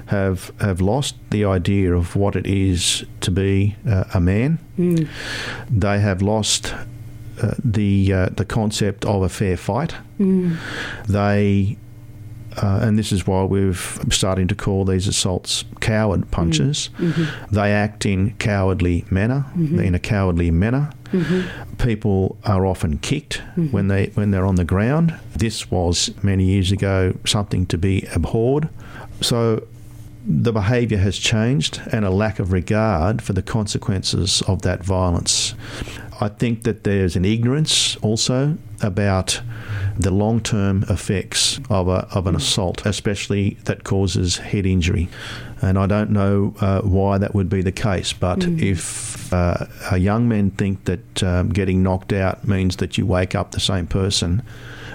have 0.06 0.52
have 0.60 0.80
lost 0.80 1.16
the 1.30 1.44
idea 1.44 1.92
of 1.92 2.14
what 2.14 2.36
it 2.36 2.46
is 2.46 3.04
to 3.20 3.32
be 3.32 3.74
uh, 3.84 4.04
a 4.14 4.20
man. 4.20 4.60
Mm. 4.78 5.08
They 5.68 5.98
have 5.98 6.22
lost 6.22 6.72
uh, 7.40 7.54
the 7.62 8.12
uh, 8.12 8.28
the 8.30 8.44
concept 8.44 9.04
of 9.04 9.22
a 9.22 9.28
fair 9.28 9.56
fight. 9.56 9.94
Mm. 10.18 10.56
They 11.06 11.78
uh, 12.56 12.80
and 12.82 12.98
this 12.98 13.12
is 13.12 13.26
why 13.26 13.44
we're 13.44 13.74
starting 14.10 14.48
to 14.48 14.54
call 14.54 14.84
these 14.84 15.06
assaults 15.06 15.64
coward 15.80 16.30
punches. 16.30 16.90
Mm-hmm. 16.98 17.54
They 17.54 17.72
act 17.72 18.04
in 18.06 18.34
cowardly 18.38 19.04
manner, 19.10 19.44
mm-hmm. 19.50 19.78
in 19.78 19.94
a 19.94 19.98
cowardly 19.98 20.50
manner. 20.50 20.90
Mm-hmm. 21.12 21.76
People 21.76 22.36
are 22.44 22.66
often 22.66 22.98
kicked 22.98 23.38
mm-hmm. 23.38 23.70
when 23.70 23.88
they 23.88 24.06
when 24.14 24.30
they're 24.30 24.46
on 24.46 24.56
the 24.56 24.64
ground. 24.64 25.14
This 25.36 25.70
was 25.70 26.10
many 26.22 26.44
years 26.44 26.72
ago 26.72 27.14
something 27.24 27.66
to 27.66 27.78
be 27.78 28.06
abhorred. 28.14 28.68
So 29.20 29.66
the 30.26 30.52
behaviour 30.52 30.98
has 30.98 31.16
changed 31.16 31.80
and 31.90 32.04
a 32.04 32.10
lack 32.10 32.38
of 32.38 32.52
regard 32.52 33.22
for 33.22 33.32
the 33.32 33.42
consequences 33.42 34.42
of 34.42 34.62
that 34.62 34.84
violence. 34.84 35.54
I 36.20 36.28
think 36.28 36.64
that 36.64 36.84
there's 36.84 37.14
an 37.16 37.24
ignorance 37.24 37.96
also 37.96 38.58
about 38.82 39.40
the 39.96 40.10
long 40.10 40.40
term 40.40 40.84
effects 40.88 41.60
of, 41.70 41.88
a, 41.88 42.08
of 42.12 42.26
an 42.26 42.34
assault, 42.34 42.84
especially 42.86 43.50
that 43.64 43.84
causes 43.84 44.36
head 44.38 44.66
injury. 44.66 45.08
And 45.60 45.78
I 45.78 45.86
don't 45.86 46.10
know 46.10 46.54
uh, 46.60 46.82
why 46.82 47.18
that 47.18 47.34
would 47.34 47.48
be 47.48 47.62
the 47.62 47.72
case, 47.72 48.12
but 48.12 48.40
mm. 48.40 48.60
if 48.60 49.32
uh, 49.32 49.66
young 49.96 50.28
men 50.28 50.50
think 50.52 50.84
that 50.84 51.22
um, 51.22 51.50
getting 51.50 51.82
knocked 51.82 52.12
out 52.12 52.46
means 52.46 52.76
that 52.76 52.98
you 52.98 53.06
wake 53.06 53.34
up 53.34 53.50
the 53.52 53.60
same 53.60 53.86
person, 53.86 54.42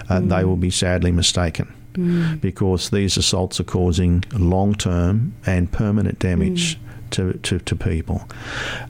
uh, 0.08 0.18
mm. 0.18 0.28
they 0.28 0.44
will 0.44 0.56
be 0.56 0.70
sadly 0.70 1.12
mistaken. 1.12 1.72
Mm. 1.92 2.40
Because 2.40 2.90
these 2.90 3.16
assaults 3.16 3.60
are 3.60 3.64
causing 3.64 4.24
long 4.32 4.74
term 4.74 5.34
and 5.46 5.70
permanent 5.70 6.18
damage 6.18 6.76
mm 6.76 6.80
to, 7.14 7.34
to, 7.34 7.58
to 7.60 7.76
people. 7.76 8.28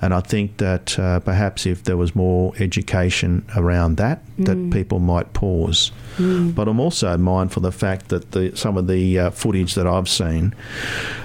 And 0.00 0.14
I 0.14 0.20
think 0.20 0.56
that 0.56 0.98
uh, 0.98 1.20
perhaps 1.20 1.66
if 1.66 1.84
there 1.84 1.96
was 1.96 2.14
more 2.14 2.54
education 2.58 3.44
around 3.54 3.96
that, 3.98 4.24
mm. 4.36 4.46
that 4.46 4.74
people 4.74 4.98
might 4.98 5.32
pause. 5.34 5.92
Mm. 6.16 6.54
But 6.54 6.68
I'm 6.68 6.80
also 6.80 7.16
mindful 7.18 7.64
of 7.64 7.72
the 7.72 7.78
fact 7.78 8.08
that 8.08 8.32
the, 8.32 8.56
some 8.56 8.76
of 8.78 8.86
the 8.86 9.18
uh, 9.18 9.30
footage 9.30 9.74
that 9.74 9.86
I've 9.86 10.08
seen 10.08 10.54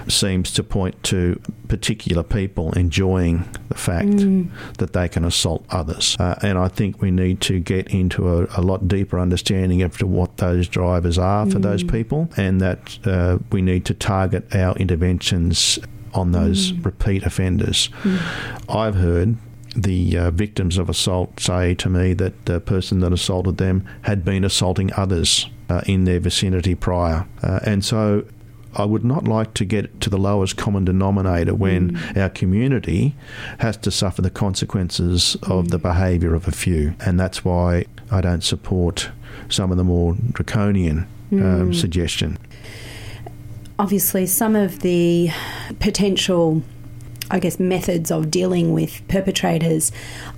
seems 0.08 0.52
to 0.54 0.64
point 0.64 1.02
to 1.04 1.40
particular 1.68 2.24
people 2.24 2.74
enjoying 2.74 3.48
the 3.70 3.76
fact 3.76 4.08
mm. 4.08 4.50
that 4.78 4.94
they 4.94 5.08
can 5.08 5.24
assault 5.24 5.66
others. 5.70 6.18
Uh, 6.20 6.36
and 6.42 6.58
I 6.58 6.68
think 6.68 7.02
we 7.02 7.12
need 7.12 7.40
to 7.42 7.60
get 7.60 7.88
into 7.94 8.28
a, 8.28 8.48
a, 8.58 8.62
lot 8.62 8.88
deeper 8.88 9.20
understanding 9.20 9.82
of 9.84 10.02
what 10.02 10.38
those 10.38 10.68
drivers 10.68 11.18
are 11.18 11.46
for 11.50 11.60
those 11.60 11.84
mm. 11.84 11.92
people 11.92 12.30
and 12.36 12.60
that 12.60 13.00
uh, 13.06 13.38
we 13.52 13.62
need 13.62 13.86
to 13.86 13.94
target 13.94 14.54
our 14.54 14.76
interventions 14.76 15.80
on 16.14 16.32
those 16.32 16.72
mm. 16.72 16.86
repeat 16.86 17.24
offenders. 17.24 17.90
Mm. 18.04 18.76
I've 18.76 18.96
heard 18.96 19.38
the 19.76 20.18
uh, 20.18 20.32
victims 20.32 20.78
of 20.78 20.90
assault 20.90 21.40
say 21.40 21.76
to 21.76 21.90
me 21.90 22.14
that 22.14 22.46
the 22.46 22.60
person 22.60 23.00
that 23.00 23.14
assaulted 23.14 23.58
them 23.58 23.86
had 24.02 24.26
been 24.26 24.44
assaulting 24.44 24.92
others 24.94 25.48
uh, 25.70 25.82
in 25.86 26.06
their 26.06 26.20
vicinity 26.20 26.76
prior. 26.76 27.28
Uh, 27.44 27.60
and 27.66 27.86
so 27.86 28.26
I 28.76 28.86
would 28.86 29.04
not 29.04 29.28
like 29.28 29.54
to 29.56 29.66
get 29.66 30.02
to 30.02 30.10
the 30.10 30.18
lowest 30.18 30.58
common 30.58 30.86
denominator 30.86 31.56
when 31.56 31.92
mm. 31.92 32.18
our 32.18 32.30
community 32.30 33.16
has 33.60 33.78
to 33.78 33.92
suffer 33.92 34.22
the 34.22 34.30
consequences 34.30 35.36
of 35.44 35.66
mm. 35.66 35.70
the 35.70 35.80
behaviour 35.80 36.36
of 36.36 36.48
a 36.48 36.52
few. 36.52 36.96
And 37.00 37.20
that's 37.20 37.44
why 37.44 37.86
I 38.12 38.22
don't 38.22 38.44
support 38.44 39.10
some 39.50 39.72
of 39.72 39.78
the 39.78 39.84
more 39.84 40.16
draconian 40.32 41.08
um, 41.32 41.72
mm. 41.72 41.76
suggestion 41.76 42.38
obviously 43.80 44.28
some 44.28 44.56
of 44.56 44.82
the 44.82 45.32
potential 45.80 46.62
I 47.32 47.40
guess, 47.40 47.60
methods 47.60 48.10
of 48.10 48.32
dealing 48.32 48.74
with 48.74 49.08
perpetrators, 49.08 49.92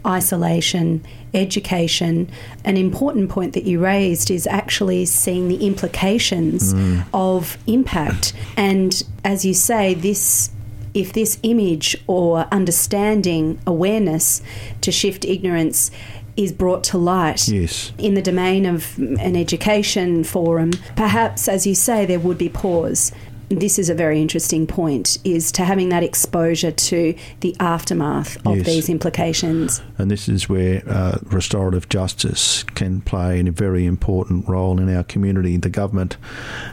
isolation, 0.06 1.06
education. 1.34 2.30
An 2.66 2.76
important 2.76 3.30
point 3.30 3.54
that 3.54 3.64
you 3.64 3.80
raised 3.80 4.30
is 4.30 4.46
actually 4.46 5.06
seeing 5.06 5.48
the 5.48 5.66
implications 5.66 6.74
mm. 6.74 7.06
of 7.14 7.58
impact. 7.66 8.34
And 8.58 9.02
as 9.24 9.46
you 9.46 9.54
say, 9.54 9.94
this. 9.94 10.52
If 10.94 11.14
this 11.14 11.40
image 11.42 11.96
or 12.06 12.40
understanding, 12.52 13.62
awareness 13.66 14.42
to 14.82 14.92
shift 14.92 15.24
ignorance 15.24 15.90
is 16.36 16.52
brought 16.52 16.84
to 16.84 16.98
light 16.98 17.48
yes. 17.48 17.94
in 17.98 18.14
the 18.14 18.22
domain 18.22 18.66
of 18.66 18.98
an 18.98 19.38
education 19.38 20.26
forum, 20.26 20.72
perhaps, 20.98 21.48
as 21.48 21.66
you 21.66 21.76
say, 21.76 22.06
there 22.06 22.20
would 22.20 22.38
be 22.38 22.50
pause 22.50 23.14
this 23.60 23.80
is 23.80 23.90
a 23.90 23.96
very 23.96 24.22
interesting 24.22 24.68
point 24.68 25.18
is 25.24 25.52
to 25.54 25.66
having 25.66 25.90
that 25.90 26.04
exposure 26.04 26.72
to 26.72 27.16
the 27.42 27.56
aftermath 27.60 28.38
of 28.46 28.58
yes. 28.58 28.66
these 28.66 28.90
implications. 28.90 29.82
And 29.98 30.10
this 30.10 30.30
is 30.30 30.48
where 30.48 30.84
uh, 30.88 31.20
restorative 31.26 31.90
justice 31.90 32.64
can 32.64 33.02
play 33.02 33.40
a 33.40 33.52
very 33.52 33.86
important 33.86 34.48
role 34.48 34.80
in 34.80 34.94
our 34.94 35.04
community. 35.04 35.58
The 35.58 35.70
government 35.70 36.18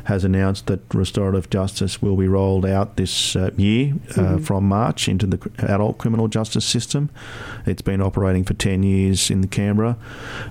has 0.05 0.25
announced 0.25 0.67
that 0.67 0.81
restorative 0.95 1.51
justice 1.51 2.03
will 2.03 2.17
be 2.17 2.29
rolled 2.29 2.67
out 2.67 2.97
this 2.97 3.37
uh, 3.37 3.51
year 3.57 3.95
uh, 4.11 4.15
mm-hmm. 4.15 4.39
from 4.39 4.65
March 4.69 5.09
into 5.09 5.27
the 5.27 5.51
adult 5.59 5.99
criminal 5.99 6.29
justice 6.29 6.65
system. 6.65 7.11
It's 7.67 7.83
been 7.83 8.01
operating 8.01 8.45
for 8.45 8.55
10 8.55 8.83
years 8.83 9.31
in 9.31 9.41
the 9.41 9.49
Canberra 9.49 9.97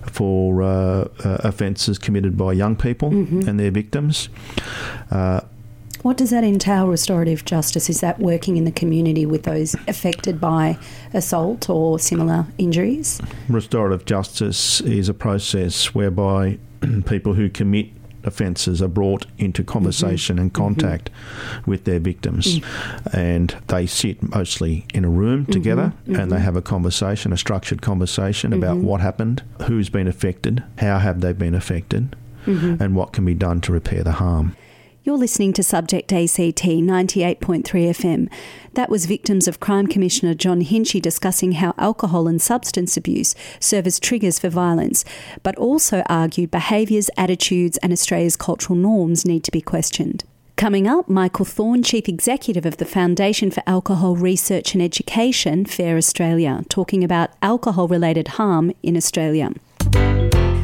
for 0.04 0.62
uh, 0.62 0.68
uh, 0.68 1.38
offences 1.44 1.98
committed 1.98 2.38
by 2.38 2.54
young 2.54 2.76
people 2.76 3.12
mm-hmm. 3.12 3.48
and 3.48 3.60
their 3.60 3.72
victims. 3.72 4.30
Uh, 5.12 5.42
what 6.08 6.16
does 6.16 6.30
that 6.30 6.46
entail, 6.46 6.88
restorative 6.88 7.44
justice? 7.44 7.90
Is 7.90 8.00
that 8.00 8.18
working 8.18 8.56
in 8.56 8.64
the 8.64 8.72
community 8.72 9.26
with 9.26 9.44
those 9.44 9.76
affected 9.90 10.40
by 10.40 10.78
assault 11.14 11.70
or 11.70 12.00
similar 12.00 12.46
injuries? 12.58 13.20
Restorative 13.50 14.06
justice 14.06 14.80
is 14.80 15.10
a 15.10 15.14
process 15.14 15.94
whereby 15.94 16.60
people 17.06 17.34
who 17.34 17.50
commit 17.50 17.90
offences 18.24 18.82
are 18.82 18.88
brought 18.88 19.26
into 19.38 19.66
conversation 19.66 20.38
mm-hmm. 20.38 20.44
and 20.44 20.54
contact 20.54 21.10
mm-hmm. 21.12 21.70
with 21.70 21.84
their 21.84 22.00
victims. 22.00 22.60
Mm-hmm. 22.60 23.18
And 23.18 23.56
they 23.68 23.86
sit 23.86 24.24
mostly 24.24 24.86
in 24.94 25.04
a 25.04 25.10
room 25.10 25.42
mm-hmm. 25.42 25.52
together 25.52 25.92
and 26.06 26.16
they 26.16 26.22
mm-hmm. 26.22 26.38
have 26.38 26.56
a 26.56 26.62
conversation, 26.62 27.34
a 27.34 27.38
structured 27.38 27.82
conversation 27.82 28.54
about 28.54 28.78
mm-hmm. 28.78 28.88
what 28.88 29.02
happened, 29.02 29.44
who's 29.64 29.90
been 29.90 30.08
affected, 30.08 30.64
how 30.78 31.00
have 31.00 31.20
they 31.20 31.34
been 31.34 31.54
affected, 31.54 32.16
and 32.46 32.96
what 32.96 33.12
can 33.12 33.26
be 33.26 33.34
done 33.34 33.60
to 33.60 33.74
repair 33.74 34.06
the 34.06 34.14
harm. 34.14 34.56
You're 35.08 35.18
listening 35.18 35.54
to 35.54 35.64
Subject 35.64 36.12
ACT 36.12 36.36
98.3 36.36 37.64
FM. 37.64 38.30
That 38.74 38.90
was 38.90 39.06
Victims 39.06 39.48
of 39.48 39.62
Crime 39.62 39.88
Commissioner 39.88 40.34
John 40.34 40.62
Hinchey 40.62 41.02
discussing 41.02 41.54
how 41.54 41.74
alcohol 41.78 42.28
and 42.28 42.42
substance 42.42 42.98
abuse 42.98 43.34
serve 43.62 43.88
as 43.88 44.02
triggers 44.02 44.38
for 44.38 44.50
violence, 44.50 45.06
but 45.44 45.56
also 45.56 46.04
argued 46.10 46.52
behaviours, 46.52 47.10
attitudes, 47.16 47.78
and 47.78 47.94
Australia's 47.94 48.36
cultural 48.36 48.76
norms 48.76 49.26
need 49.26 49.46
to 49.46 49.52
be 49.52 49.62
questioned. 49.62 50.26
Coming 50.58 50.88
up, 50.90 51.08
Michael 51.08 51.46
Thorn, 51.46 51.84
Chief 51.84 52.10
Executive 52.10 52.66
of 52.66 52.76
the 52.76 52.84
Foundation 52.84 53.50
for 53.50 53.64
Alcohol 53.66 54.18
Research 54.18 54.74
and 54.74 54.84
Education, 54.84 55.64
FARE 55.66 55.96
Australia, 55.96 56.66
talking 56.68 57.06
about 57.06 57.30
alcohol 57.42 57.88
related 57.88 58.28
harm 58.28 58.74
in 58.84 58.98
Australia. 58.98 59.54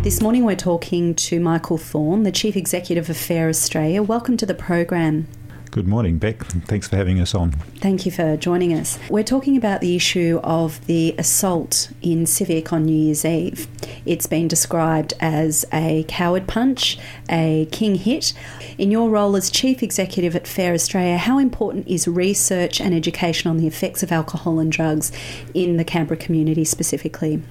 This 0.03 0.21
morning 0.21 0.43
we're 0.43 0.57
talking 0.57 1.15
to 1.15 1.39
Michael 1.39 1.77
Thorn, 1.77 2.23
the 2.23 2.31
Chief 2.33 2.57
Executive 2.57 3.09
of 3.09 3.15
FARE 3.15 3.47
Australia. 3.47 4.03
Welcome 4.03 4.35
to 4.35 4.45
the 4.45 4.53
program. 4.53 5.29
Good 5.71 5.87
morning, 5.87 6.17
Beck. 6.17 6.43
Thanks 6.43 6.89
for 6.89 6.97
having 6.97 7.21
us 7.21 7.33
on. 7.33 7.51
Thank 7.79 8.05
you 8.05 8.11
for 8.11 8.35
joining 8.35 8.73
us. 8.73 8.99
We're 9.09 9.23
talking 9.23 9.55
about 9.55 9.79
the 9.79 9.95
issue 9.95 10.41
of 10.43 10.85
the 10.87 11.15
assault 11.17 11.89
in 12.01 12.25
Civic 12.25 12.73
on 12.73 12.83
New 12.83 12.93
Year's 12.93 13.23
Eve. 13.23 13.65
It's 14.05 14.27
been 14.27 14.49
described 14.49 15.13
as 15.21 15.63
a 15.71 16.03
coward 16.09 16.49
punch, 16.49 16.99
a 17.29 17.69
king 17.71 17.95
hit. 17.95 18.33
In 18.77 18.91
your 18.91 19.09
role 19.09 19.37
as 19.37 19.49
Chief 19.49 19.81
Executive 19.81 20.35
at 20.35 20.49
FARE 20.49 20.73
Australia, 20.73 21.17
how 21.17 21.37
important 21.37 21.87
is 21.87 22.09
research 22.09 22.81
and 22.81 22.93
education 22.93 23.49
on 23.49 23.55
the 23.55 23.67
effects 23.67 24.03
of 24.03 24.11
alcohol 24.11 24.59
and 24.59 24.69
drugs 24.69 25.13
in 25.53 25.77
the 25.77 25.85
Canberra 25.85 26.17
community 26.17 26.65
specifically? 26.65 27.41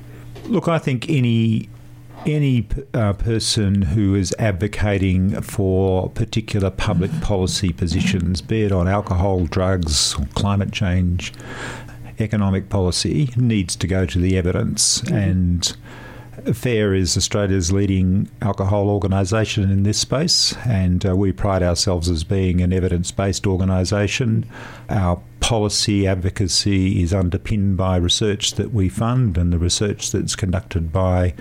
Look, 0.45 0.69
I 0.69 0.79
think 0.79 1.09
any 1.09 1.71
any 2.27 2.67
uh, 2.95 3.13
person 3.15 3.83
who 3.83 4.15
is 4.15 4.35
advocating 4.39 5.41
for 5.43 6.11
particular 6.11 6.71
public 6.71 7.11
policy 7.21 7.73
positions, 7.73 8.41
be 8.41 8.63
it 8.63 8.73
on 8.73 8.89
alcohol, 8.89 9.47
drugs, 9.47 10.15
climate 10.35 10.73
change, 10.73 11.33
economic 12.19 12.69
policy, 12.69 13.31
needs 13.37 13.77
to 13.77 13.87
go 13.87 14.07
to 14.07 14.19
the 14.19 14.37
evidence. 14.37 15.01
Mm-hmm. 15.03 15.15
And 15.15 15.77
FARE 16.57 16.95
is 16.95 17.17
Australia's 17.17 17.73
leading 17.73 18.29
alcohol 18.41 18.89
organisation 18.89 19.71
in 19.71 19.83
this 19.83 19.99
space, 19.99 20.57
and 20.67 21.05
uh, 21.07 21.15
we 21.15 21.33
pride 21.33 21.63
ourselves 21.63 22.09
as 22.09 22.25
being 22.25 22.61
an 22.61 22.73
evidence 22.73 23.11
based 23.11 23.47
organisation. 23.47 24.47
Our 24.89 25.21
policy 25.43 26.07
advocacy 26.07 27.03
is 27.03 27.13
underpinned 27.13 27.77
by 27.77 27.97
research 27.97 28.55
that 28.55 28.73
we 28.73 28.89
fund 28.89 29.37
and 29.37 29.53
the 29.53 29.59
research 29.59 30.13
that's 30.13 30.37
conducted 30.37 30.93
by 30.93 31.35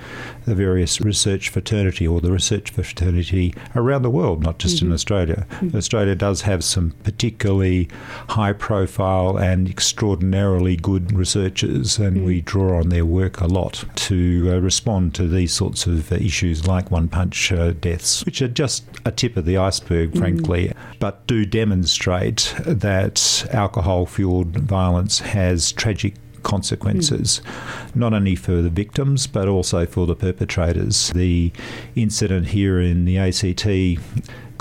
the 0.46 0.56
various 0.56 1.00
research 1.00 1.50
fraternity 1.50 2.08
or 2.08 2.20
the 2.20 2.32
research 2.32 2.72
fraternity 2.72 3.54
around 3.76 4.02
the 4.02 4.10
world, 4.10 4.42
not 4.42 4.58
just 4.58 4.78
mm-hmm. 4.78 4.88
in 4.88 4.94
Australia. 4.94 5.46
Mm-hmm. 5.52 5.78
Australia 5.78 6.16
does 6.16 6.42
have 6.42 6.64
some 6.64 6.92
particularly 7.04 7.88
high 8.30 8.54
profile 8.54 9.38
and 9.38 9.70
extraordinarily 9.70 10.76
good 10.76 11.14
researchers, 11.14 12.00
and 12.00 12.18
mm-hmm. 12.18 12.26
we 12.26 12.42
draw 12.42 12.80
on 12.80 12.90
their 12.90 13.06
work 13.06 13.40
a 13.40 13.48
lot 13.48 13.86
to 13.96 14.50
uh, 14.52 14.60
respond 14.60 15.14
to 15.14 15.28
these 15.28 15.54
sorts 15.54 15.86
of 15.86 16.12
uh, 16.12 16.16
issues 16.16 16.68
like 16.68 16.90
one 16.90 17.08
punch 17.08 17.52
uh, 17.52 17.72
deaths, 17.72 18.26
which 18.26 18.42
are 18.42 18.48
just 18.48 18.84
a 19.06 19.12
tip 19.12 19.38
of 19.38 19.46
the 19.46 19.58
iceberg, 19.58 20.10
mm-hmm. 20.10 20.20
frankly, 20.20 20.74
but 21.00 21.26
do 21.28 21.46
demonstrate 21.46 22.56
that 22.66 23.46
alcohol 23.52 23.91
fueled 24.06 24.58
violence 24.58 25.20
has 25.20 25.72
tragic 25.72 26.16
consequences, 26.44 27.42
mm. 27.44 27.96
not 27.96 28.14
only 28.14 28.36
for 28.36 28.62
the 28.62 28.70
victims 28.70 29.28
but 29.28 29.48
also 29.48 29.86
for 29.86 30.08
the 30.08 30.16
perpetrators. 30.16 31.10
The 31.10 31.52
incident 31.96 32.48
here 32.48 32.80
in 32.80 33.06
the 33.06 33.18
ACT 33.18 33.66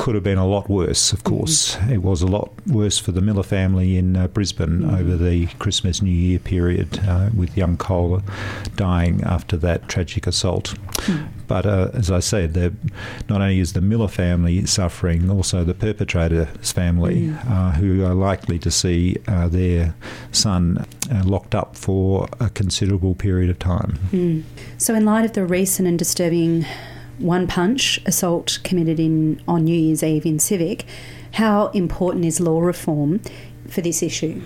could 0.00 0.14
have 0.14 0.24
been 0.24 0.38
a 0.38 0.46
lot 0.46 0.70
worse, 0.70 1.12
of 1.12 1.24
course. 1.24 1.76
Mm-hmm. 1.76 1.92
It 1.92 2.02
was 2.02 2.22
a 2.22 2.26
lot 2.26 2.50
worse 2.66 2.98
for 2.98 3.12
the 3.12 3.20
Miller 3.20 3.42
family 3.42 3.98
in 3.98 4.16
uh, 4.16 4.28
Brisbane 4.28 4.80
mm-hmm. 4.80 4.94
over 4.94 5.14
the 5.14 5.48
Christmas 5.58 6.00
New 6.00 6.10
Year 6.10 6.38
period, 6.38 6.98
uh, 7.06 7.28
with 7.36 7.54
young 7.54 7.76
Cole 7.76 8.22
dying 8.76 9.22
after 9.24 9.58
that 9.58 9.90
tragic 9.90 10.26
assault. 10.26 10.74
Mm. 11.00 11.28
But 11.46 11.66
uh, 11.66 11.90
as 11.92 12.10
I 12.10 12.20
said, 12.20 12.56
not 13.28 13.42
only 13.42 13.58
is 13.58 13.74
the 13.74 13.82
Miller 13.82 14.08
family 14.08 14.64
suffering, 14.64 15.28
also 15.28 15.64
the 15.64 15.74
perpetrator's 15.74 16.72
family, 16.72 17.28
mm. 17.28 17.74
who 17.74 18.02
are 18.02 18.14
likely 18.14 18.58
to 18.60 18.70
see 18.70 19.18
uh, 19.28 19.48
their 19.48 19.94
son 20.32 20.86
uh, 21.12 21.22
locked 21.26 21.54
up 21.54 21.76
for 21.76 22.26
a 22.40 22.48
considerable 22.48 23.14
period 23.14 23.50
of 23.50 23.58
time. 23.58 23.98
Mm. 24.12 24.44
So, 24.78 24.94
in 24.94 25.04
light 25.04 25.26
of 25.26 25.34
the 25.34 25.44
recent 25.44 25.86
and 25.86 25.98
disturbing 25.98 26.64
one 27.20 27.46
punch 27.46 28.00
assault 28.06 28.58
committed 28.64 28.98
in 28.98 29.40
on 29.46 29.64
New 29.64 29.78
Year's 29.78 30.02
Eve 30.02 30.26
in 30.26 30.38
Civic. 30.38 30.84
How 31.32 31.68
important 31.68 32.24
is 32.24 32.40
law 32.40 32.60
reform 32.60 33.20
for 33.68 33.80
this 33.80 34.02
issue? 34.02 34.42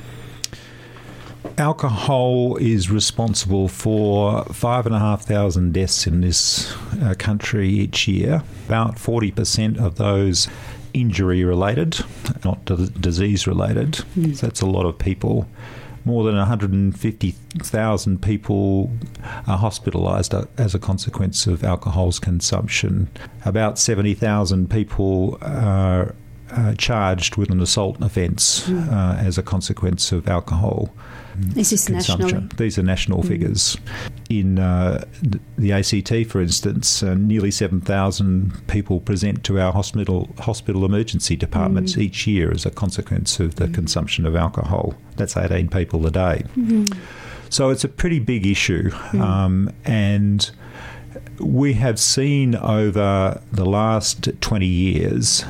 Alcohol 1.56 2.56
is 2.56 2.90
responsible 2.90 3.68
for 3.68 4.44
five 4.46 4.86
and 4.86 4.94
a 4.94 4.98
half 4.98 5.22
thousand 5.22 5.72
deaths 5.72 6.06
in 6.06 6.20
this 6.20 6.74
uh, 7.02 7.14
country 7.18 7.68
each 7.68 8.08
year. 8.08 8.42
About 8.66 8.96
40% 8.96 9.78
of 9.78 9.96
those 9.96 10.48
injury 10.94 11.44
related, 11.44 12.00
not 12.44 12.64
disease 13.00 13.46
related. 13.46 13.92
Mm. 14.16 14.36
So 14.36 14.46
that's 14.46 14.62
a 14.62 14.66
lot 14.66 14.86
of 14.86 14.98
people 14.98 15.46
more 16.04 16.24
than 16.24 16.36
150,000 16.36 18.22
people 18.22 18.90
are 19.46 19.58
hospitalised 19.58 20.48
as 20.58 20.74
a 20.74 20.78
consequence 20.78 21.46
of 21.46 21.64
alcohol's 21.64 22.18
consumption. 22.18 23.08
About 23.44 23.78
70,000 23.78 24.68
people 24.70 25.38
are 25.40 26.14
uh, 26.50 26.74
charged 26.74 27.36
with 27.36 27.50
an 27.50 27.60
assault 27.60 27.96
offence 28.00 28.68
mm. 28.68 28.92
uh, 28.92 29.16
as 29.18 29.38
a 29.38 29.42
consequence 29.42 30.12
of 30.12 30.28
alcohol. 30.28 30.94
Is 31.56 31.70
this 31.70 31.86
consumption. 31.86 32.50
These 32.56 32.78
are 32.78 32.82
national 32.82 33.22
mm. 33.22 33.28
figures. 33.28 33.76
In 34.30 34.58
uh, 34.58 35.04
the 35.58 35.72
ACT, 35.72 36.30
for 36.30 36.40
instance, 36.40 37.02
uh, 37.02 37.14
nearly 37.14 37.50
7,000 37.50 38.66
people 38.66 39.00
present 39.00 39.44
to 39.44 39.60
our 39.60 39.72
hospital 39.72 40.30
hospital 40.38 40.84
emergency 40.84 41.36
departments 41.36 41.94
mm. 41.94 42.02
each 42.02 42.26
year 42.26 42.50
as 42.50 42.64
a 42.64 42.70
consequence 42.70 43.40
of 43.40 43.56
the 43.56 43.66
mm. 43.66 43.74
consumption 43.74 44.26
of 44.26 44.36
alcohol. 44.36 44.94
That's 45.16 45.36
18 45.36 45.68
people 45.68 46.06
a 46.06 46.10
day. 46.10 46.44
Mm-hmm. 46.56 46.98
So 47.50 47.70
it's 47.70 47.84
a 47.84 47.88
pretty 47.88 48.18
big 48.18 48.46
issue, 48.46 48.90
mm. 48.90 49.20
um, 49.20 49.70
and 49.84 50.50
we 51.38 51.74
have 51.74 52.00
seen 52.00 52.54
over 52.56 53.40
the 53.52 53.64
last 53.64 54.28
20 54.40 54.66
years, 54.66 55.44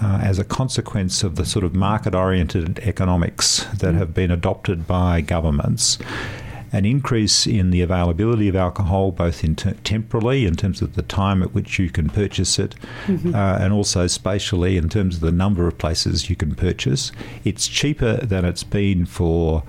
uh, 0.00 0.20
as 0.22 0.38
a 0.38 0.44
consequence 0.44 1.22
of 1.22 1.36
the 1.36 1.44
sort 1.44 1.64
of 1.64 1.74
market 1.74 2.14
oriented 2.14 2.78
economics 2.80 3.64
that 3.78 3.94
have 3.94 4.14
been 4.14 4.30
adopted 4.30 4.86
by 4.86 5.20
governments, 5.20 5.98
an 6.72 6.84
increase 6.84 7.46
in 7.46 7.70
the 7.70 7.80
availability 7.80 8.48
of 8.48 8.56
alcohol, 8.56 9.10
both 9.10 9.42
in 9.42 9.54
temporally 9.54 10.46
in 10.46 10.54
terms 10.54 10.82
of 10.82 10.94
the 10.94 11.02
time 11.02 11.42
at 11.42 11.54
which 11.54 11.78
you 11.78 11.88
can 11.88 12.08
purchase 12.10 12.58
it, 12.58 12.74
mm-hmm. 13.06 13.34
uh, 13.34 13.58
and 13.58 13.72
also 13.72 14.06
spatially 14.06 14.76
in 14.76 14.88
terms 14.88 15.16
of 15.16 15.20
the 15.22 15.32
number 15.32 15.66
of 15.66 15.78
places 15.78 16.28
you 16.28 16.36
can 16.36 16.54
purchase. 16.54 17.10
It's 17.44 17.66
cheaper 17.66 18.18
than 18.18 18.44
it's 18.44 18.64
been 18.64 19.06
for 19.06 19.62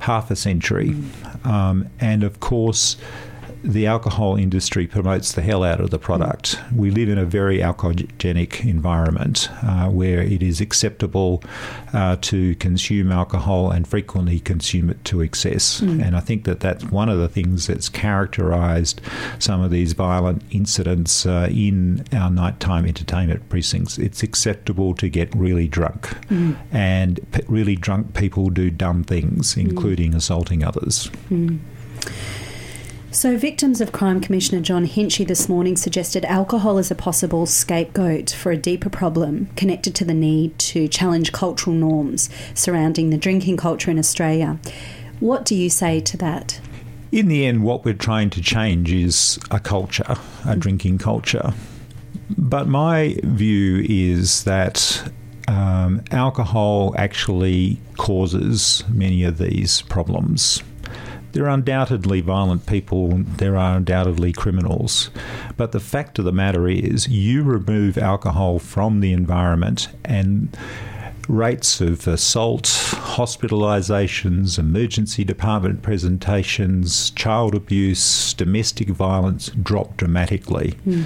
half 0.00 0.30
a 0.30 0.36
century, 0.36 0.90
mm. 0.90 1.46
um, 1.46 1.88
and 2.00 2.24
of 2.24 2.40
course 2.40 2.96
the 3.62 3.86
alcohol 3.86 4.36
industry 4.36 4.86
promotes 4.86 5.32
the 5.32 5.42
hell 5.42 5.62
out 5.62 5.80
of 5.80 5.90
the 5.90 5.98
product. 5.98 6.58
We 6.74 6.90
live 6.90 7.08
in 7.08 7.18
a 7.18 7.24
very 7.24 7.62
alcoholic 7.62 8.64
environment 8.64 9.48
uh, 9.62 9.88
where 9.88 10.20
it 10.20 10.42
is 10.42 10.60
acceptable 10.60 11.42
uh, 11.92 12.16
to 12.22 12.54
consume 12.56 13.12
alcohol 13.12 13.70
and 13.70 13.86
frequently 13.86 14.40
consume 14.40 14.90
it 14.90 15.04
to 15.06 15.20
excess. 15.20 15.80
Mm. 15.80 16.06
And 16.06 16.16
I 16.16 16.20
think 16.20 16.44
that 16.44 16.60
that's 16.60 16.84
one 16.84 17.08
of 17.08 17.18
the 17.18 17.28
things 17.28 17.66
that's 17.66 17.88
characterised 17.88 19.00
some 19.38 19.60
of 19.60 19.70
these 19.70 19.92
violent 19.92 20.42
incidents 20.50 21.26
uh, 21.26 21.48
in 21.50 22.04
our 22.12 22.30
nighttime 22.30 22.86
entertainment 22.86 23.48
precincts. 23.48 23.98
It's 23.98 24.22
acceptable 24.22 24.94
to 24.94 25.08
get 25.08 25.34
really 25.34 25.68
drunk, 25.68 26.08
mm. 26.28 26.56
and 26.72 27.20
p- 27.32 27.42
really 27.48 27.76
drunk 27.76 28.14
people 28.14 28.50
do 28.50 28.70
dumb 28.70 29.04
things, 29.04 29.54
hmm. 29.54 29.60
including 29.60 30.12
mm. 30.12 30.16
assaulting 30.16 30.64
others. 30.64 31.10
So, 33.12 33.36
victims 33.36 33.80
of 33.80 33.90
Crime 33.90 34.20
Commissioner 34.20 34.60
John 34.60 34.86
Hinchey 34.86 35.26
this 35.26 35.48
morning 35.48 35.76
suggested 35.76 36.24
alcohol 36.26 36.78
is 36.78 36.92
a 36.92 36.94
possible 36.94 37.44
scapegoat 37.44 38.30
for 38.30 38.52
a 38.52 38.56
deeper 38.56 38.88
problem 38.88 39.48
connected 39.56 39.96
to 39.96 40.04
the 40.04 40.14
need 40.14 40.56
to 40.60 40.86
challenge 40.86 41.32
cultural 41.32 41.74
norms 41.74 42.30
surrounding 42.54 43.10
the 43.10 43.18
drinking 43.18 43.56
culture 43.56 43.90
in 43.90 43.98
Australia. 43.98 44.60
What 45.18 45.44
do 45.44 45.56
you 45.56 45.70
say 45.70 45.98
to 45.98 46.16
that? 46.18 46.60
In 47.10 47.26
the 47.26 47.46
end, 47.46 47.64
what 47.64 47.84
we're 47.84 47.94
trying 47.94 48.30
to 48.30 48.40
change 48.40 48.92
is 48.92 49.40
a 49.50 49.58
culture, 49.58 50.16
a 50.46 50.54
drinking 50.54 50.98
culture. 50.98 51.52
But 52.38 52.68
my 52.68 53.16
view 53.24 53.84
is 53.88 54.44
that 54.44 55.12
um, 55.48 56.04
alcohol 56.12 56.94
actually 56.96 57.80
causes 57.96 58.84
many 58.88 59.24
of 59.24 59.38
these 59.38 59.82
problems. 59.82 60.62
There 61.32 61.44
are 61.44 61.50
undoubtedly 61.50 62.20
violent 62.20 62.66
people, 62.66 63.22
there 63.36 63.56
are 63.56 63.76
undoubtedly 63.76 64.32
criminals. 64.32 65.10
But 65.56 65.72
the 65.72 65.80
fact 65.80 66.18
of 66.18 66.24
the 66.24 66.32
matter 66.32 66.68
is, 66.68 67.08
you 67.08 67.42
remove 67.42 67.96
alcohol 67.96 68.58
from 68.58 69.00
the 69.00 69.12
environment 69.12 69.88
and 70.04 70.56
rates 71.28 71.80
of 71.80 72.08
assault, 72.08 72.64
hospitalisations, 72.64 74.58
emergency 74.58 75.22
department 75.22 75.82
presentations, 75.82 77.10
child 77.10 77.54
abuse, 77.54 78.34
domestic 78.34 78.88
violence 78.88 79.50
drop 79.62 79.96
dramatically. 79.96 80.74
Mm 80.86 81.04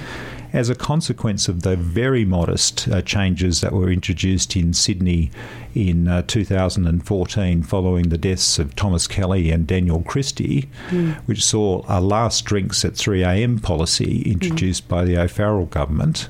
as 0.55 0.69
a 0.69 0.75
consequence 0.75 1.49
of 1.49 1.63
the 1.63 1.75
very 1.75 2.23
modest 2.23 2.87
uh, 2.87 3.01
changes 3.01 3.59
that 3.59 3.73
were 3.73 3.91
introduced 3.91 4.55
in 4.55 4.71
Sydney 4.73 5.29
in 5.75 6.07
uh, 6.07 6.21
2014 6.21 7.61
following 7.61 8.07
the 8.07 8.17
deaths 8.17 8.57
of 8.57 8.73
Thomas 8.73 9.05
Kelly 9.05 9.51
and 9.51 9.67
Daniel 9.67 10.01
Christie, 10.03 10.69
mm. 10.87 11.15
which 11.25 11.43
saw 11.43 11.83
a 11.89 11.99
last 11.99 12.45
drinks 12.45 12.85
at 12.85 12.93
3am 12.93 13.61
policy 13.61 14.21
introduced 14.21 14.85
mm. 14.85 14.87
by 14.87 15.03
the 15.03 15.17
O'Farrell 15.17 15.65
government, 15.65 16.29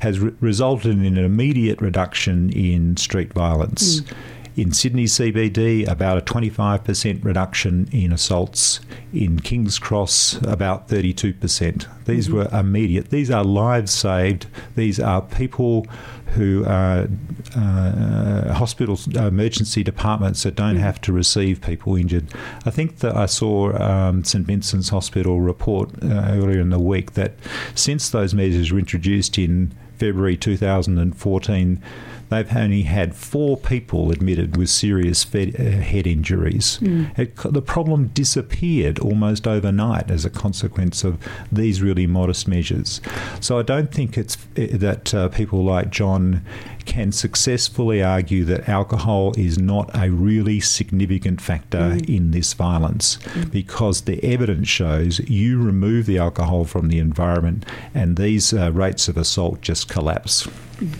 has 0.00 0.20
re- 0.20 0.32
resulted 0.40 0.92
in 0.92 1.04
an 1.04 1.18
immediate 1.18 1.82
reduction 1.82 2.48
in 2.50 2.96
street 2.96 3.34
violence. 3.34 4.00
Mm. 4.00 4.16
In 4.56 4.72
Sydney 4.72 5.04
CBD, 5.04 5.86
about 5.86 6.16
a 6.16 6.22
25% 6.22 7.22
reduction 7.22 7.90
in 7.92 8.10
assaults. 8.10 8.80
In 9.12 9.38
King's 9.40 9.78
Cross, 9.78 10.40
about 10.44 10.88
32%. 10.88 11.86
These 12.06 12.28
mm-hmm. 12.28 12.36
were 12.36 12.48
immediate. 12.58 13.10
These 13.10 13.30
are 13.30 13.44
lives 13.44 13.92
saved. 13.92 14.46
These 14.74 14.98
are 14.98 15.20
people 15.20 15.86
who 16.28 16.64
are 16.66 17.06
uh, 17.54 18.54
hospitals, 18.54 19.06
emergency 19.14 19.82
departments 19.82 20.42
that 20.44 20.54
don't 20.54 20.76
mm-hmm. 20.76 20.84
have 20.84 21.02
to 21.02 21.12
receive 21.12 21.60
people 21.60 21.94
injured. 21.94 22.32
I 22.64 22.70
think 22.70 23.00
that 23.00 23.14
I 23.14 23.26
saw 23.26 23.76
um, 23.78 24.24
St 24.24 24.46
Vincent's 24.46 24.88
Hospital 24.88 25.38
report 25.38 25.90
uh, 26.02 26.28
earlier 26.30 26.60
in 26.60 26.70
the 26.70 26.80
week 26.80 27.12
that 27.12 27.34
since 27.74 28.08
those 28.08 28.32
measures 28.32 28.72
were 28.72 28.78
introduced 28.78 29.36
in 29.36 29.76
February 29.98 30.36
2014, 30.38 31.82
they've 32.28 32.56
only 32.56 32.82
had 32.82 33.14
four 33.14 33.56
people 33.56 34.10
admitted 34.10 34.56
with 34.56 34.68
serious 34.68 35.24
fed, 35.24 35.54
uh, 35.58 35.62
head 35.62 36.06
injuries. 36.06 36.78
Mm. 36.80 37.18
It, 37.18 37.36
the 37.36 37.62
problem 37.62 38.08
disappeared 38.08 38.98
almost 38.98 39.46
overnight 39.46 40.10
as 40.10 40.24
a 40.24 40.30
consequence 40.30 41.04
of 41.04 41.18
these 41.50 41.82
really 41.82 42.06
modest 42.06 42.48
measures. 42.48 43.00
So 43.40 43.58
I 43.58 43.62
don't 43.62 43.92
think 43.92 44.18
it's 44.18 44.36
uh, 44.56 44.66
that 44.72 45.14
uh, 45.14 45.28
people 45.28 45.64
like 45.64 45.90
John 45.90 46.42
can 46.86 47.12
successfully 47.12 48.02
argue 48.02 48.44
that 48.44 48.68
alcohol 48.68 49.32
is 49.36 49.58
not 49.58 49.90
a 49.94 50.10
really 50.10 50.60
significant 50.60 51.40
factor 51.40 51.78
mm. 51.78 52.08
in 52.08 52.30
this 52.30 52.54
violence 52.54 53.16
mm. 53.16 53.50
because 53.50 54.02
the 54.02 54.22
evidence 54.24 54.68
shows 54.68 55.18
you 55.28 55.60
remove 55.60 56.06
the 56.06 56.18
alcohol 56.18 56.64
from 56.64 56.88
the 56.88 56.98
environment 56.98 57.66
and 57.92 58.16
these 58.16 58.54
uh, 58.54 58.72
rates 58.72 59.08
of 59.08 59.16
assault 59.16 59.60
just 59.60 59.88
collapse. 59.88 60.46
Mm. 60.76 60.96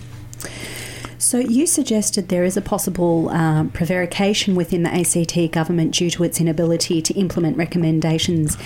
So, 1.26 1.38
you 1.38 1.66
suggested 1.66 2.28
there 2.28 2.44
is 2.44 2.56
a 2.56 2.60
possible 2.60 3.30
uh, 3.30 3.64
prevarication 3.72 4.54
within 4.54 4.84
the 4.84 4.94
ACT 4.94 5.50
government 5.50 5.92
due 5.92 6.08
to 6.10 6.22
its 6.22 6.40
inability 6.40 7.02
to 7.02 7.14
implement 7.14 7.56
recommendations 7.56 8.56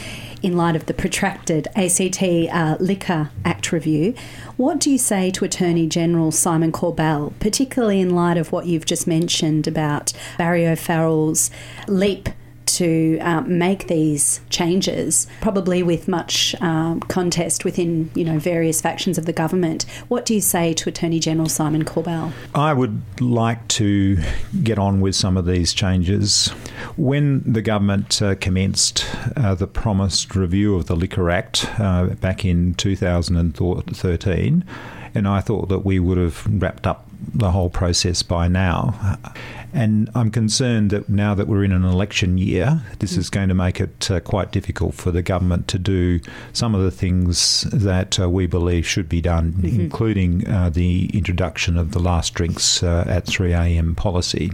in 0.42 0.58
light 0.58 0.76
of 0.76 0.84
the 0.84 0.92
protracted 0.92 1.68
ACT 1.74 2.22
uh, 2.22 2.76
Liquor 2.78 3.30
Act 3.46 3.72
review. 3.72 4.12
What 4.58 4.78
do 4.78 4.90
you 4.90 4.98
say 4.98 5.30
to 5.30 5.46
Attorney 5.46 5.86
General 5.86 6.30
Simon 6.32 6.70
Corbell, 6.70 7.32
particularly 7.40 7.98
in 7.98 8.14
light 8.14 8.36
of 8.36 8.52
what 8.52 8.66
you've 8.66 8.84
just 8.84 9.06
mentioned 9.06 9.66
about 9.66 10.12
Barry 10.36 10.66
O'Farrell's 10.66 11.50
leap 11.88 12.28
to 12.76 13.18
um, 13.20 13.58
make 13.58 13.88
these 13.88 14.40
changes, 14.50 15.26
probably 15.40 15.82
with 15.82 16.08
much 16.08 16.54
um, 16.60 17.00
contest 17.00 17.64
within 17.64 18.10
you 18.14 18.24
know 18.24 18.38
various 18.38 18.80
factions 18.80 19.18
of 19.18 19.26
the 19.26 19.32
government. 19.32 19.84
What 20.08 20.24
do 20.24 20.34
you 20.34 20.40
say 20.40 20.72
to 20.74 20.88
Attorney 20.88 21.20
General 21.20 21.48
Simon 21.48 21.84
Corbell? 21.84 22.32
I 22.54 22.72
would 22.72 23.02
like 23.20 23.66
to 23.68 24.18
get 24.62 24.78
on 24.78 25.00
with 25.00 25.14
some 25.14 25.36
of 25.36 25.46
these 25.46 25.72
changes. 25.72 26.48
When 26.96 27.42
the 27.50 27.62
government 27.62 28.20
uh, 28.22 28.34
commenced 28.36 29.06
uh, 29.36 29.54
the 29.54 29.66
promised 29.66 30.34
review 30.34 30.74
of 30.74 30.86
the 30.86 30.96
Liquor 30.96 31.30
Act 31.30 31.68
uh, 31.78 32.06
back 32.06 32.44
in 32.44 32.74
2013, 32.74 34.64
and 35.14 35.28
I 35.28 35.40
thought 35.40 35.68
that 35.68 35.80
we 35.80 35.98
would 35.98 36.18
have 36.18 36.46
wrapped 36.46 36.86
up 36.86 37.06
the 37.34 37.50
whole 37.50 37.70
process 37.70 38.22
by 38.22 38.48
now. 38.48 39.18
And 39.72 40.10
I'm 40.14 40.30
concerned 40.30 40.90
that 40.90 41.08
now 41.08 41.34
that 41.34 41.46
we're 41.46 41.64
in 41.64 41.72
an 41.72 41.84
election 41.84 42.38
year, 42.38 42.82
this 42.98 43.16
is 43.16 43.30
going 43.30 43.48
to 43.48 43.54
make 43.54 43.80
it 43.80 44.10
uh, 44.10 44.20
quite 44.20 44.52
difficult 44.52 44.94
for 44.94 45.10
the 45.10 45.22
government 45.22 45.68
to 45.68 45.78
do 45.78 46.20
some 46.52 46.74
of 46.74 46.82
the 46.82 46.90
things 46.90 47.62
that 47.72 48.18
uh, 48.18 48.28
we 48.28 48.46
believe 48.46 48.86
should 48.86 49.08
be 49.08 49.20
done, 49.20 49.52
mm-hmm. 49.52 49.80
including 49.80 50.46
uh, 50.48 50.70
the 50.70 51.10
introduction 51.16 51.76
of 51.78 51.92
the 51.92 52.00
last 52.00 52.34
drinks 52.34 52.82
uh, 52.82 53.04
at 53.06 53.26
3 53.26 53.52
a.m. 53.52 53.94
policy 53.94 54.52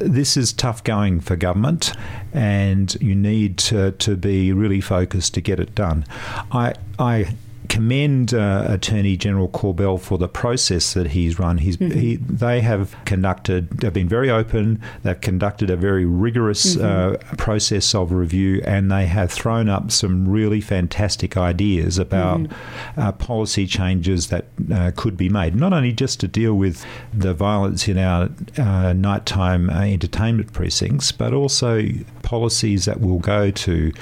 this 0.00 0.36
is 0.36 0.52
tough 0.52 0.84
going 0.84 1.18
for 1.18 1.34
government, 1.34 1.92
and 2.32 2.94
you 3.00 3.16
need 3.16 3.58
to, 3.58 3.90
to 3.92 4.16
be 4.16 4.52
really 4.52 4.80
focused 4.80 5.34
to 5.34 5.40
get 5.40 5.58
it 5.58 5.74
done. 5.74 6.04
I 6.52 6.74
I 6.98 7.34
commend 7.68 8.32
uh, 8.32 8.64
Attorney 8.68 9.16
General 9.16 9.48
Corbell 9.48 10.00
for 10.00 10.18
the 10.18 10.28
process 10.28 10.94
that 10.94 11.08
he's 11.08 11.38
run. 11.38 11.58
He's, 11.58 11.76
mm-hmm. 11.76 11.98
he, 11.98 12.16
they 12.16 12.60
have 12.60 12.96
conducted, 13.04 13.70
they've 13.70 13.92
been 13.92 14.08
very 14.08 14.30
open, 14.30 14.80
they've 15.02 15.20
conducted 15.20 15.70
a 15.70 15.76
very 15.76 16.04
rigorous 16.04 16.76
mm-hmm. 16.76 17.14
uh, 17.14 17.36
process 17.36 17.94
of 17.94 18.12
review, 18.12 18.62
and 18.64 18.90
they 18.90 19.06
have 19.06 19.30
thrown 19.30 19.68
up 19.68 19.90
some 19.90 20.28
really 20.28 20.60
fantastic 20.60 21.36
ideas 21.36 21.98
about 21.98 22.40
mm-hmm. 22.40 23.00
uh, 23.00 23.12
policy 23.12 23.66
changes 23.66 24.28
that 24.28 24.46
uh, 24.72 24.90
could 24.96 25.16
be 25.16 25.28
made, 25.28 25.54
not 25.54 25.72
only 25.72 25.92
just 25.92 26.20
to 26.20 26.28
deal 26.28 26.54
with 26.54 26.84
the 27.12 27.34
violence 27.34 27.88
in 27.88 27.98
our 27.98 28.30
uh, 28.56 28.92
nighttime 28.92 29.70
uh, 29.70 29.80
entertainment 29.82 30.52
precincts, 30.52 31.12
but 31.12 31.32
also 31.32 31.82
policies 32.22 32.84
that 32.84 33.00
will 33.00 33.18
go 33.18 33.50
to 33.50 33.92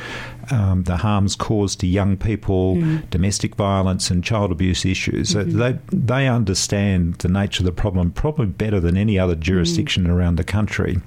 um, 0.51 0.85
the 0.85 0.99
harms 0.99 1.35
caused 1.37 1.81
to 1.81 1.87
young 1.87 2.17
people, 2.17 2.77
mm. 2.77 3.09
domestic 3.11 3.55
violence, 3.55 4.11
and 4.11 4.23
child 4.23 4.53
abuse 4.53 4.85
issues. 4.85 5.35
Mm-hmm. 5.35 5.59
They 5.59 5.79
they 5.91 6.29
understand 6.29 7.15
the 7.17 7.29
nature 7.29 7.63
of 7.63 7.67
the 7.67 7.73
problem 7.73 8.13
probably 8.13 8.47
better 8.47 8.81
than 8.81 8.97
any 8.97 9.19
other 9.19 9.35
jurisdiction 9.35 10.05
mm. 10.05 10.11
around 10.11 10.37
the 10.37 10.45
country. 10.45 10.99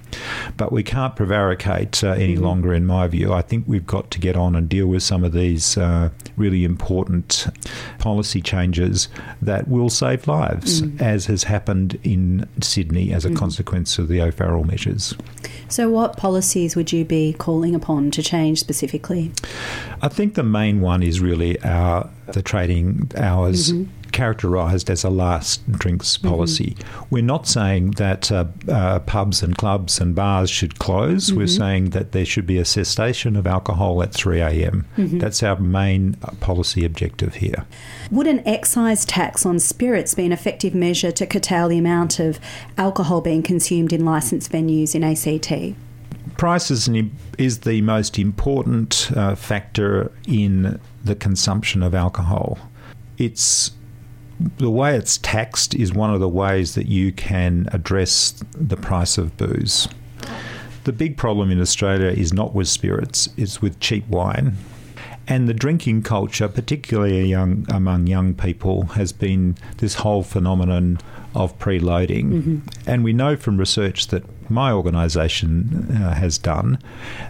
But 0.57 0.71
we 0.71 0.83
can't 0.83 1.15
prevaricate 1.15 2.03
uh, 2.03 2.11
any 2.11 2.35
mm. 2.35 2.41
longer, 2.41 2.73
in 2.73 2.85
my 2.85 3.07
view. 3.07 3.33
I 3.33 3.41
think 3.41 3.65
we've 3.67 3.87
got 3.87 4.11
to 4.11 4.19
get 4.19 4.35
on 4.35 4.55
and 4.55 4.67
deal 4.67 4.87
with 4.87 5.03
some 5.03 5.23
of 5.23 5.33
these 5.33 5.77
uh, 5.77 6.09
really 6.35 6.63
important 6.63 7.47
policy 7.99 8.41
changes 8.41 9.07
that 9.41 9.67
will 9.67 9.89
save 9.89 10.27
lives, 10.27 10.81
mm. 10.81 11.01
as 11.01 11.27
has 11.27 11.43
happened 11.43 11.99
in 12.03 12.47
Sydney 12.61 13.11
as 13.13 13.25
a 13.25 13.29
mm. 13.29 13.37
consequence 13.37 13.97
of 13.97 14.07
the 14.07 14.21
O'Farrell 14.21 14.63
measures. 14.63 15.13
So, 15.67 15.89
what 15.89 16.17
policies 16.17 16.75
would 16.75 16.91
you 16.91 17.05
be 17.05 17.33
calling 17.33 17.75
upon 17.75 18.11
to 18.11 18.23
change 18.23 18.59
specifically? 18.59 19.28
I 20.01 20.07
think 20.07 20.35
the 20.35 20.43
main 20.43 20.81
one 20.81 21.03
is 21.03 21.19
really 21.19 21.61
our 21.61 22.09
the 22.27 22.41
trading 22.41 23.11
hours. 23.15 23.73
Mm-hmm 23.73 23.95
characterised 24.11 24.89
as 24.89 25.03
a 25.03 25.09
last 25.09 25.69
drinks 25.71 26.17
mm-hmm. 26.17 26.29
policy. 26.29 26.75
Mm-hmm. 26.77 27.05
We're 27.09 27.23
not 27.23 27.47
saying 27.47 27.91
that 27.91 28.31
uh, 28.31 28.45
uh, 28.67 28.99
pubs 28.99 29.41
and 29.43 29.57
clubs 29.57 29.99
and 29.99 30.15
bars 30.15 30.49
should 30.49 30.79
close. 30.79 31.27
Mm-hmm. 31.27 31.37
We're 31.37 31.47
saying 31.47 31.89
that 31.91 32.11
there 32.11 32.25
should 32.25 32.45
be 32.45 32.57
a 32.57 32.65
cessation 32.65 33.35
of 33.35 33.47
alcohol 33.47 34.01
at 34.03 34.13
3 34.13 34.41
a.m. 34.41 34.85
Mm-hmm. 34.97 35.19
That's 35.19 35.43
our 35.43 35.59
main 35.59 36.17
uh, 36.23 36.31
policy 36.39 36.85
objective 36.85 37.35
here. 37.35 37.65
Would 38.11 38.27
an 38.27 38.45
excise 38.47 39.05
tax 39.05 39.45
on 39.45 39.59
spirits 39.59 40.15
be 40.15 40.25
an 40.25 40.31
effective 40.31 40.73
measure 40.73 41.11
to 41.11 41.25
curtail 41.25 41.69
the 41.69 41.77
amount 41.77 42.19
of 42.19 42.39
alcohol 42.77 43.21
being 43.21 43.43
consumed 43.43 43.93
in 43.93 44.05
licensed 44.05 44.51
venues 44.51 44.95
in 44.95 45.03
ACT? 45.03 45.75
Price 46.39 46.71
is, 46.71 46.89
is 47.37 47.59
the 47.59 47.81
most 47.81 48.17
important 48.17 49.11
uh, 49.13 49.35
factor 49.35 50.09
in 50.25 50.79
the 51.03 51.13
consumption 51.13 51.83
of 51.83 51.93
alcohol. 51.93 52.57
It's 53.17 53.71
the 54.57 54.69
way 54.69 54.95
it's 54.95 55.17
taxed 55.17 55.75
is 55.75 55.93
one 55.93 56.13
of 56.13 56.21
the 56.21 56.29
ways 56.29 56.75
that 56.75 56.87
you 56.87 57.11
can 57.11 57.67
address 57.73 58.41
the 58.53 58.77
price 58.77 59.17
of 59.17 59.35
booze. 59.35 59.89
The 60.85 60.93
big 60.93 61.17
problem 61.17 61.51
in 61.51 61.59
Australia 61.59 62.07
is 62.07 62.31
not 62.31 62.55
with 62.55 62.69
spirits, 62.69 63.27
it's 63.35 63.61
with 63.61 63.77
cheap 63.81 64.07
wine. 64.07 64.55
And 65.27 65.49
the 65.49 65.53
drinking 65.53 66.03
culture, 66.03 66.47
particularly 66.47 67.25
young, 67.25 67.65
among 67.67 68.07
young 68.07 68.33
people, 68.33 68.85
has 68.95 69.11
been 69.11 69.57
this 69.79 69.95
whole 69.95 70.23
phenomenon 70.23 70.99
of 71.35 71.59
preloading. 71.59 72.31
Mm-hmm. 72.31 72.89
And 72.89 73.03
we 73.03 73.11
know 73.11 73.35
from 73.35 73.57
research 73.57 74.07
that 74.07 74.23
my 74.49 74.71
organisation 74.71 75.87
uh, 75.91 76.13
has 76.13 76.37
done 76.37 76.79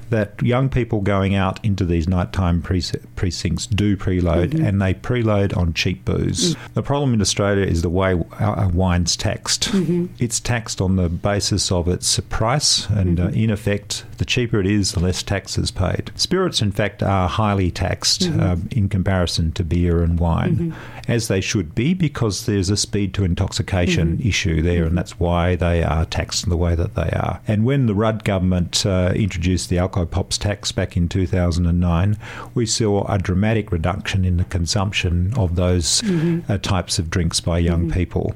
that 0.10 0.42
young 0.42 0.70
people 0.70 1.02
going 1.02 1.36
out 1.36 1.64
into 1.64 1.86
these 1.86 2.08
nighttime 2.08 2.62
precincts 2.62 3.68
do 3.68 3.96
preload 3.96 4.50
mm-hmm. 4.50 4.66
and 4.66 4.82
they 4.82 4.94
preload 4.94 5.56
on 5.56 5.74
cheap 5.74 6.04
booze. 6.06 6.56
Mm. 6.56 6.74
The 6.74 6.84
problem 6.84 7.14
in 7.14 7.22
Australia 7.22 7.66
is 7.66 7.82
the 7.82 7.90
way 7.90 8.20
our 8.40 8.70
wine's 8.70 9.16
taxed. 9.16 9.72
Mm-hmm. 9.72 10.08
It's 10.20 10.40
taxed 10.40 10.82
on 10.82 10.96
the 10.96 11.10
basis 11.10 11.72
of 11.72 11.88
its 11.88 12.20
price, 12.30 12.88
and 12.90 13.20
uh, 13.20 13.28
mm-hmm. 13.28 13.40
uh, 13.40 13.44
in 13.44 13.50
effect, 13.50 14.06
the 14.18 14.26
cheaper 14.26 14.60
it 14.60 14.66
is, 14.66 14.94
the 14.94 15.00
less 15.00 15.24
tax 15.24 15.58
is 15.58 15.72
paid. 15.72 16.12
Spirits, 16.16 16.62
in 16.62 16.72
fact, 16.72 17.04
are 17.04 17.28
highly 17.28 17.72
taxed 17.72 18.30
uh, 18.30 18.58
in 18.72 18.90
comparison 18.90 19.52
to 19.54 19.64
beer 19.64 20.02
and 20.02 20.20
wine, 20.20 20.56
mm-hmm. 20.56 21.12
as 21.12 21.28
they 21.28 21.42
should 21.42 21.76
be, 21.76 21.94
because 21.94 22.46
there's 22.46 22.70
a 22.70 22.78
speed 22.78 23.14
to 23.14 23.24
intoxication 23.24 24.18
mm-hmm. 24.18 24.28
issue 24.28 24.62
there, 24.62 24.86
and 24.86 24.98
that's 24.98 25.20
why 25.20 25.56
they 25.56 25.84
are 25.84 26.06
taxed 26.06 26.44
in 26.44 26.50
the 26.50 26.58
way 26.58 26.76
that 26.76 26.96
they 26.96 27.09
they 27.10 27.18
are. 27.18 27.42
And 27.48 27.66
when 27.66 27.86
the 27.86 27.96
Rudd 27.96 28.24
government 28.24 28.86
uh, 28.86 29.14
introduced 29.16 29.70
the 29.70 29.78
alcopops 29.78 30.38
tax 30.38 30.72
back 30.72 30.96
in 30.96 31.10
2009, 31.10 32.18
we 32.54 32.66
saw 32.66 33.06
a 33.08 33.18
dramatic 33.18 33.72
reduction 33.72 34.26
in 34.26 34.38
the 34.38 34.46
consumption 34.46 35.34
of 35.38 35.56
those 35.56 36.02
mm-hmm. 36.02 36.52
uh, 36.52 36.58
types 36.58 37.00
of 37.00 37.10
drinks 37.10 37.40
by 37.40 37.60
young 37.60 37.84
mm-hmm. 37.84 37.94
people. 37.94 38.36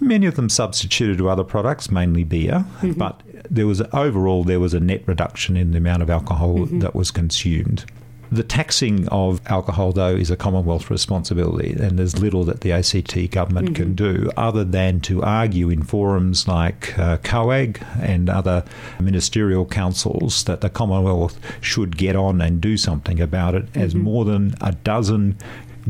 Many 0.00 0.26
of 0.26 0.36
them 0.36 0.48
substituted 0.48 1.18
to 1.18 1.28
other 1.28 1.44
products, 1.44 1.90
mainly 1.90 2.24
beer, 2.24 2.64
mm-hmm. 2.80 2.92
but 2.92 3.20
there 3.50 3.66
was 3.66 3.82
overall 3.92 4.44
there 4.44 4.60
was 4.60 4.74
a 4.74 4.80
net 4.80 5.02
reduction 5.06 5.56
in 5.56 5.72
the 5.72 5.78
amount 5.78 6.02
of 6.02 6.10
alcohol 6.10 6.58
mm-hmm. 6.58 6.78
that 6.80 6.94
was 6.94 7.10
consumed. 7.10 7.84
The 8.30 8.42
taxing 8.42 9.08
of 9.08 9.40
alcohol, 9.46 9.92
though, 9.92 10.14
is 10.14 10.30
a 10.30 10.36
Commonwealth 10.36 10.90
responsibility, 10.90 11.72
and 11.72 11.98
there's 11.98 12.18
little 12.18 12.44
that 12.44 12.60
the 12.60 12.72
ACT 12.72 13.30
government 13.30 13.68
mm-hmm. 13.68 13.74
can 13.74 13.94
do 13.94 14.30
other 14.36 14.64
than 14.64 15.00
to 15.00 15.22
argue 15.22 15.70
in 15.70 15.82
forums 15.82 16.46
like 16.46 16.98
uh, 16.98 17.16
COAG 17.18 17.82
and 18.00 18.28
other 18.28 18.64
ministerial 19.00 19.64
councils 19.64 20.44
that 20.44 20.60
the 20.60 20.68
Commonwealth 20.68 21.38
should 21.62 21.96
get 21.96 22.16
on 22.16 22.40
and 22.40 22.60
do 22.60 22.76
something 22.76 23.20
about 23.20 23.54
it, 23.54 23.66
mm-hmm. 23.66 23.80
as 23.80 23.94
more 23.94 24.24
than 24.24 24.54
a 24.60 24.72
dozen 24.72 25.38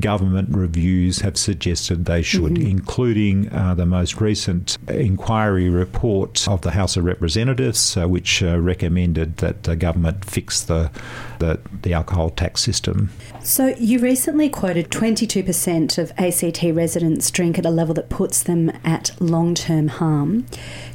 government 0.01 0.49
reviews 0.51 1.21
have 1.21 1.37
suggested 1.37 2.05
they 2.05 2.23
should, 2.23 2.55
mm-hmm. 2.55 2.67
including 2.67 3.53
uh, 3.53 3.75
the 3.75 3.87
most 3.87 4.21
recent 4.21 4.79
inquiry 4.89 5.69
report 5.69 6.47
of 6.49 6.63
the 6.63 6.73
House 6.73 6.97
of 6.97 7.05
Representatives, 7.05 7.97
uh, 7.97 8.09
which 8.09 8.43
uh, 8.43 8.59
recommended 8.59 9.39
that 9.39 9.65
the 9.65 9.77
government 9.77 10.25
fix 10.25 10.63
the, 10.63 10.91
the, 11.39 11.61
the 11.83 11.93
alcohol 11.93 12.31
tax 12.31 12.61
system. 12.61 13.11
So, 13.43 13.75
you 13.79 13.99
recently 13.99 14.49
quoted 14.49 14.91
22% 14.91 15.99
of 15.99 16.13
ACT 16.19 16.63
residents 16.75 17.31
drink 17.31 17.59
at 17.59 17.67
a 17.67 17.71
level 17.71 17.95
that 17.95 18.09
puts 18.09 18.43
them 18.43 18.71
at 18.85 19.11
long 19.21 19.55
term 19.55 19.89
harm, 19.89 20.47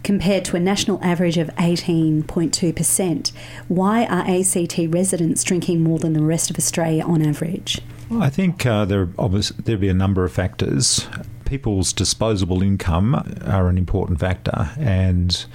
compared 0.03 0.45
to 0.45 0.55
a 0.55 0.59
national 0.59 0.99
average 1.03 1.37
of 1.37 1.47
18.2%. 1.55 3.31
Why 3.67 4.05
are 4.05 4.25
ACT 4.27 4.79
residents 4.89 5.43
drinking 5.43 5.81
more 5.81 5.99
than 5.99 6.13
the 6.13 6.23
rest 6.23 6.49
of 6.49 6.57
Australia 6.57 7.03
on 7.03 7.21
average? 7.21 7.81
Well, 8.09 8.21
I 8.21 8.29
think 8.29 8.65
uh, 8.65 8.85
there 8.85 9.05
there'll 9.05 9.81
be 9.81 9.89
a 9.89 9.93
number 9.93 10.23
of 10.23 10.31
factors. 10.31 11.07
People's 11.45 11.93
disposable 11.93 12.61
income 12.61 13.15
are 13.45 13.69
an 13.69 13.77
important 13.77 14.19
factor, 14.19 14.71
and 14.77 15.45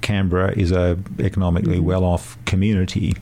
Canberra 0.00 0.52
is 0.52 0.72
a 0.72 0.98
economically 1.18 1.76
mm-hmm. 1.76 1.86
well-off 1.86 2.42
community. 2.44 3.16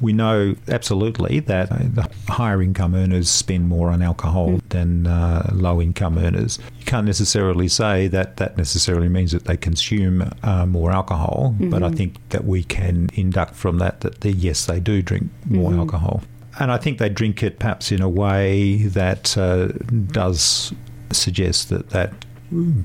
We 0.00 0.12
know 0.12 0.54
absolutely 0.68 1.40
that 1.40 1.70
the 1.70 2.08
higher 2.28 2.60
income 2.60 2.94
earners 2.94 3.30
spend 3.30 3.68
more 3.68 3.90
on 3.90 4.02
alcohol 4.02 4.48
mm. 4.48 4.68
than 4.68 5.06
uh, 5.06 5.50
low 5.54 5.80
income 5.80 6.18
earners. 6.18 6.58
You 6.78 6.84
can't 6.84 7.06
necessarily 7.06 7.68
say 7.68 8.08
that 8.08 8.36
that 8.36 8.58
necessarily 8.58 9.08
means 9.08 9.32
that 9.32 9.44
they 9.44 9.56
consume 9.56 10.30
uh, 10.42 10.66
more 10.66 10.90
alcohol, 10.90 11.54
mm-hmm. 11.54 11.70
but 11.70 11.82
I 11.82 11.86
mm-hmm. 11.86 11.96
think 11.96 12.28
that 12.30 12.44
we 12.44 12.64
can 12.64 13.08
induct 13.14 13.54
from 13.54 13.78
that 13.78 14.00
that 14.00 14.20
the, 14.20 14.32
yes, 14.32 14.66
they 14.66 14.80
do 14.80 15.00
drink 15.00 15.30
more 15.46 15.70
mm-hmm. 15.70 15.80
alcohol. 15.80 16.22
And 16.58 16.70
I 16.70 16.78
think 16.78 16.98
they 16.98 17.08
drink 17.08 17.42
it 17.42 17.58
perhaps 17.58 17.90
in 17.90 18.00
a 18.00 18.08
way 18.08 18.84
that 18.84 19.36
uh, 19.36 19.68
does 20.12 20.72
suggest 21.10 21.68
that 21.68 21.90
that 21.90 22.12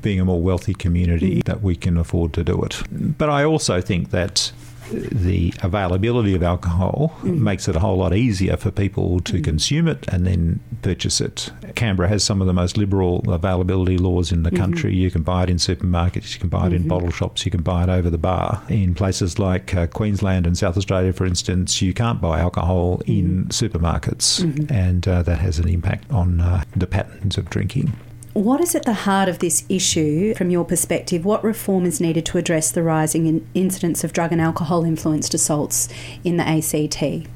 being 0.01 0.19
a 0.19 0.25
more 0.25 0.41
wealthy 0.41 0.73
community 0.73 1.41
that 1.45 1.61
we 1.61 1.75
can 1.75 1.97
afford 1.97 2.33
to 2.33 2.43
do 2.43 2.61
it. 2.63 2.81
But 2.91 3.29
I 3.29 3.43
also 3.43 3.81
think 3.81 4.09
that 4.11 4.51
the 4.91 5.53
availability 5.61 6.35
of 6.35 6.43
alcohol 6.43 7.15
mm. 7.21 7.37
makes 7.37 7.67
it 7.67 7.75
a 7.75 7.79
whole 7.79 7.97
lot 7.97 8.13
easier 8.13 8.57
for 8.57 8.71
people 8.71 9.19
to 9.21 9.33
mm. 9.33 9.43
consume 9.43 9.87
it 9.87 10.07
and 10.07 10.25
then 10.25 10.59
purchase 10.81 11.21
it. 11.21 11.51
Canberra 11.75 12.09
has 12.09 12.23
some 12.23 12.41
of 12.41 12.47
the 12.47 12.53
most 12.53 12.77
liberal 12.77 13.23
availability 13.31 13.97
laws 13.97 14.31
in 14.31 14.43
the 14.43 14.49
mm-hmm. 14.49 14.61
country. 14.61 14.95
You 14.95 15.11
can 15.11 15.23
buy 15.23 15.43
it 15.43 15.49
in 15.49 15.57
supermarkets, 15.57 16.33
you 16.33 16.39
can 16.39 16.49
buy 16.49 16.67
it 16.67 16.69
mm-hmm. 16.69 16.75
in 16.75 16.87
bottle 16.87 17.11
shops, 17.11 17.45
you 17.45 17.51
can 17.51 17.61
buy 17.61 17.83
it 17.83 17.89
over 17.89 18.09
the 18.09 18.17
bar. 18.17 18.63
In 18.69 18.95
places 18.95 19.39
like 19.39 19.75
uh, 19.75 19.87
Queensland 19.87 20.45
and 20.45 20.57
South 20.57 20.77
Australia, 20.77 21.13
for 21.13 21.25
instance, 21.25 21.81
you 21.81 21.93
can't 21.93 22.21
buy 22.21 22.39
alcohol 22.39 22.97
mm. 22.99 23.19
in 23.19 23.45
supermarkets, 23.45 24.43
mm-hmm. 24.43 24.71
and 24.73 25.07
uh, 25.07 25.23
that 25.23 25.39
has 25.39 25.59
an 25.59 25.67
impact 25.67 26.09
on 26.11 26.41
uh, 26.41 26.63
the 26.75 26.87
patterns 26.87 27.37
of 27.37 27.49
drinking. 27.49 27.93
What 28.39 28.61
is 28.61 28.73
at 28.73 28.85
the 28.85 28.93
heart 28.93 29.27
of 29.27 29.39
this 29.39 29.65
issue 29.67 30.33
from 30.33 30.49
your 30.49 30.63
perspective? 30.63 31.25
What 31.25 31.43
reform 31.43 31.85
is 31.85 31.99
needed 31.99 32.25
to 32.27 32.37
address 32.37 32.71
the 32.71 32.81
rising 32.81 33.25
in 33.25 33.45
incidence 33.53 34.05
of 34.05 34.13
drug 34.13 34.31
and 34.31 34.39
alcohol 34.39 34.85
influenced 34.85 35.33
assaults 35.33 35.89
in 36.23 36.37
the 36.37 36.47
ACT? 36.47 37.27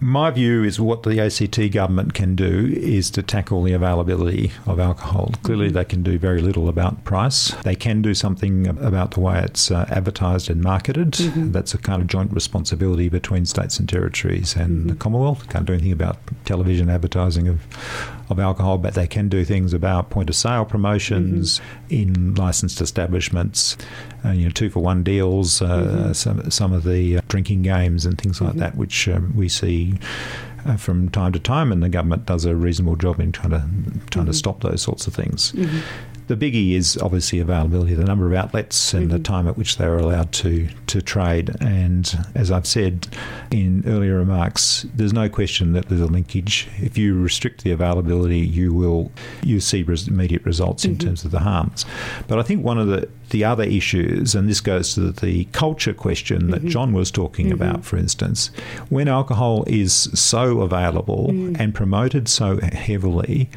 My 0.00 0.30
view 0.30 0.62
is 0.62 0.78
what 0.78 1.02
the 1.02 1.20
ACT 1.20 1.72
government 1.72 2.14
can 2.14 2.36
do 2.36 2.72
is 2.76 3.10
to 3.10 3.22
tackle 3.22 3.62
the 3.62 3.72
availability 3.72 4.52
of 4.66 4.78
alcohol. 4.78 5.32
Clearly, 5.42 5.66
mm-hmm. 5.66 5.74
they 5.74 5.84
can 5.84 6.02
do 6.02 6.18
very 6.18 6.40
little 6.40 6.68
about 6.68 7.04
price. 7.04 7.50
They 7.64 7.74
can 7.74 8.00
do 8.00 8.14
something 8.14 8.68
about 8.68 9.12
the 9.12 9.20
way 9.20 9.40
it's 9.40 9.70
uh, 9.70 9.86
advertised 9.90 10.50
and 10.50 10.62
marketed. 10.62 11.12
Mm-hmm. 11.12 11.52
That's 11.52 11.74
a 11.74 11.78
kind 11.78 12.00
of 12.00 12.08
joint 12.08 12.32
responsibility 12.32 13.08
between 13.08 13.44
states 13.44 13.78
and 13.78 13.88
territories 13.88 14.54
and 14.54 14.70
mm-hmm. 14.70 14.88
the 14.88 14.94
Commonwealth. 14.94 15.48
Can't 15.48 15.66
do 15.66 15.72
anything 15.72 15.92
about 15.92 16.18
television 16.44 16.88
advertising 16.88 17.48
of 17.48 17.60
of 18.30 18.38
alcohol, 18.38 18.78
but 18.78 18.94
they 18.94 19.06
can 19.06 19.28
do 19.28 19.44
things 19.44 19.72
about 19.72 20.10
point 20.10 20.28
of 20.28 20.36
sale 20.36 20.64
promotions 20.64 21.60
mm-hmm. 21.60 21.94
in 21.94 22.34
licensed 22.34 22.80
establishments, 22.80 23.76
uh, 24.24 24.30
you 24.30 24.44
know, 24.44 24.50
two 24.50 24.68
for 24.68 24.80
one 24.80 25.02
deals, 25.02 25.62
uh, 25.62 25.66
mm-hmm. 25.66 26.12
some 26.12 26.50
some 26.50 26.72
of 26.72 26.84
the 26.84 27.18
uh, 27.18 27.20
drinking 27.28 27.62
games 27.62 28.04
and 28.04 28.18
things 28.20 28.40
like 28.40 28.50
mm-hmm. 28.50 28.60
that, 28.60 28.76
which 28.76 29.08
um, 29.08 29.34
we 29.34 29.48
see. 29.48 29.87
Uh, 30.66 30.76
from 30.76 31.08
time 31.08 31.32
to 31.32 31.38
time, 31.38 31.70
and 31.70 31.82
the 31.82 31.88
government 31.88 32.26
does 32.26 32.44
a 32.44 32.54
reasonable 32.54 32.96
job 32.96 33.20
in 33.20 33.30
trying 33.30 33.50
to 33.50 33.60
trying 34.10 34.26
to 34.26 34.32
mm-hmm. 34.32 34.32
stop 34.32 34.60
those 34.60 34.82
sorts 34.82 35.06
of 35.06 35.14
things. 35.14 35.52
Mm-hmm. 35.52 35.78
The 36.28 36.36
biggie 36.36 36.74
is 36.74 36.96
obviously 36.98 37.40
availability, 37.40 37.94
the 37.94 38.04
number 38.04 38.26
of 38.26 38.34
outlets 38.34 38.92
and 38.92 39.04
mm-hmm. 39.04 39.16
the 39.16 39.22
time 39.22 39.48
at 39.48 39.56
which 39.56 39.78
they're 39.78 39.96
allowed 39.96 40.30
to, 40.32 40.68
to 40.88 41.00
trade. 41.00 41.56
And 41.60 42.26
as 42.34 42.50
I've 42.50 42.66
said 42.66 43.08
in 43.50 43.82
earlier 43.86 44.16
remarks, 44.16 44.86
there's 44.94 45.14
no 45.14 45.30
question 45.30 45.72
that 45.72 45.88
there's 45.88 46.02
a 46.02 46.06
linkage. 46.06 46.68
If 46.78 46.98
you 46.98 47.18
restrict 47.20 47.64
the 47.64 47.72
availability, 47.72 48.40
you 48.40 48.74
will 48.74 49.10
you 49.42 49.58
see 49.58 49.82
res- 49.82 50.06
immediate 50.06 50.44
results 50.44 50.84
mm-hmm. 50.84 50.92
in 50.92 50.98
terms 50.98 51.24
of 51.24 51.30
the 51.30 51.40
harms. 51.40 51.86
But 52.26 52.38
I 52.38 52.42
think 52.42 52.62
one 52.62 52.78
of 52.78 52.88
the, 52.88 53.08
the 53.30 53.44
other 53.44 53.64
issues, 53.64 54.34
and 54.34 54.48
this 54.48 54.60
goes 54.60 54.94
to 54.94 55.12
the 55.12 55.46
culture 55.46 55.94
question 55.94 56.50
that 56.50 56.60
mm-hmm. 56.60 56.68
John 56.68 56.92
was 56.92 57.10
talking 57.10 57.46
mm-hmm. 57.46 57.62
about, 57.62 57.84
for 57.84 57.96
instance, 57.96 58.50
when 58.90 59.08
alcohol 59.08 59.64
is 59.66 59.94
so 60.14 60.60
available 60.60 61.28
mm. 61.32 61.58
and 61.58 61.74
promoted 61.74 62.28
so 62.28 62.60
heavily, 62.60 63.48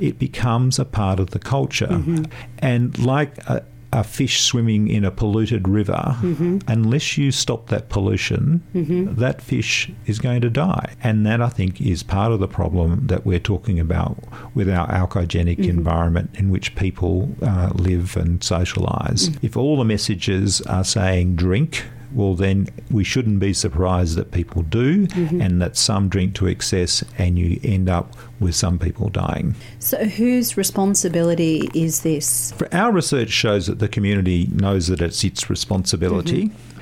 it 0.00 0.18
becomes 0.18 0.78
a 0.78 0.84
part 0.84 1.20
of 1.20 1.30
the 1.30 1.38
culture. 1.38 1.86
Mm-hmm. 1.86 2.24
And 2.58 2.98
like 2.98 3.38
a, 3.48 3.64
a, 3.92 4.04
fish 4.04 4.42
swimming 4.42 4.88
in 4.88 5.04
a 5.04 5.10
polluted 5.10 5.66
river, 5.66 6.16
mm-hmm. 6.20 6.58
unless 6.68 7.16
you 7.16 7.32
stop 7.32 7.68
that 7.68 7.88
pollution, 7.88 8.62
mm-hmm. 8.74 9.14
that 9.14 9.40
fish 9.40 9.90
is 10.06 10.18
going 10.18 10.40
to 10.42 10.50
die. 10.50 10.94
And 11.02 11.26
that, 11.26 11.40
I 11.40 11.48
think, 11.48 11.80
is 11.80 12.02
part 12.02 12.32
of 12.32 12.40
the 12.40 12.48
problem 12.48 13.06
that 13.06 13.24
we're 13.24 13.38
talking 13.38 13.80
about 13.80 14.18
with 14.54 14.68
our 14.68 14.90
alcoholic 14.90 15.58
mm-hmm. 15.58 15.70
environment 15.70 16.30
in 16.34 16.50
which 16.50 16.74
people 16.76 17.34
uh, 17.42 17.70
live 17.74 18.16
and 18.16 18.40
socialise. 18.40 19.28
Mm-hmm. 19.28 19.46
If 19.46 19.56
all 19.56 19.76
the 19.78 19.84
messages 19.84 20.60
are 20.62 20.84
saying 20.84 21.36
drink, 21.36 21.84
well, 22.12 22.34
then 22.34 22.68
we 22.90 23.04
shouldn't 23.04 23.38
be 23.38 23.52
surprised 23.52 24.16
that 24.16 24.30
people 24.30 24.62
do 24.62 25.06
mm-hmm. 25.06 25.40
and 25.40 25.60
that 25.60 25.76
some 25.76 26.08
drink 26.08 26.34
to 26.36 26.46
excess 26.46 27.04
and 27.18 27.38
you 27.38 27.60
end 27.62 27.88
up 27.88 28.14
with 28.40 28.54
some 28.54 28.78
people 28.78 29.08
dying. 29.08 29.54
So, 29.78 30.04
whose 30.04 30.56
responsibility 30.56 31.68
is 31.74 32.02
this? 32.02 32.52
For 32.52 32.72
our 32.74 32.92
research 32.92 33.30
shows 33.30 33.66
that 33.66 33.78
the 33.78 33.88
community 33.88 34.48
knows 34.52 34.86
that 34.88 35.02
it's 35.02 35.22
its 35.24 35.50
responsibility. 35.50 36.46
Mm-hmm 36.46 36.77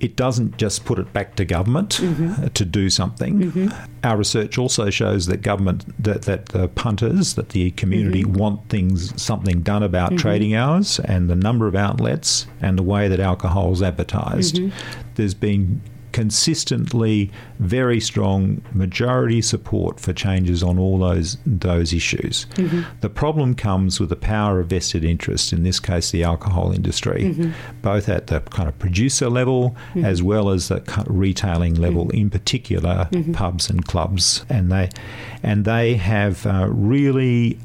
it 0.00 0.16
doesn't 0.16 0.56
just 0.56 0.86
put 0.86 0.98
it 0.98 1.12
back 1.12 1.36
to 1.36 1.44
government 1.44 1.98
mm-hmm. 2.00 2.46
to 2.46 2.64
do 2.64 2.88
something. 2.88 3.52
Mm-hmm. 3.52 3.68
Our 4.02 4.16
research 4.16 4.56
also 4.56 4.88
shows 4.88 5.26
that 5.26 5.42
government, 5.42 5.84
that, 6.02 6.22
that 6.22 6.46
the 6.46 6.68
punters, 6.68 7.34
that 7.34 7.50
the 7.50 7.70
community 7.72 8.22
mm-hmm. 8.22 8.32
want 8.32 8.68
things, 8.70 9.20
something 9.20 9.60
done 9.60 9.82
about 9.82 10.10
mm-hmm. 10.10 10.18
trading 10.18 10.54
hours 10.54 10.98
and 11.00 11.28
the 11.28 11.36
number 11.36 11.66
of 11.66 11.74
outlets 11.74 12.46
and 12.62 12.78
the 12.78 12.82
way 12.82 13.08
that 13.08 13.20
alcohol 13.20 13.72
is 13.72 13.82
advertised. 13.82 14.56
Mm-hmm. 14.56 15.00
There's 15.16 15.34
been 15.34 15.82
consistently 16.12 17.30
very 17.58 18.00
strong 18.00 18.62
majority 18.72 19.42
support 19.42 20.00
for 20.00 20.12
changes 20.12 20.62
on 20.62 20.78
all 20.78 20.98
those 20.98 21.38
those 21.46 21.92
issues. 21.92 22.46
Mm-hmm. 22.54 22.82
The 23.00 23.10
problem 23.10 23.54
comes 23.54 24.00
with 24.00 24.08
the 24.08 24.16
power 24.16 24.60
of 24.60 24.68
vested 24.68 25.04
interest, 25.04 25.52
in 25.52 25.62
this 25.62 25.80
case 25.80 26.10
the 26.10 26.24
alcohol 26.24 26.72
industry, 26.72 27.24
mm-hmm. 27.24 27.52
both 27.82 28.08
at 28.08 28.28
the 28.28 28.40
kind 28.40 28.68
of 28.68 28.78
producer 28.78 29.28
level 29.28 29.76
mm-hmm. 29.90 30.04
as 30.04 30.22
well 30.22 30.50
as 30.50 30.68
the 30.68 30.82
retailing 31.06 31.74
level, 31.74 32.06
mm-hmm. 32.06 32.16
in 32.16 32.30
particular 32.30 33.08
mm-hmm. 33.10 33.32
pubs 33.32 33.70
and 33.70 33.86
clubs, 33.86 34.44
and 34.48 34.70
they 34.70 34.90
and 35.42 35.64
they 35.64 35.94
have 35.94 36.46
uh, 36.46 36.66
really 36.68 37.58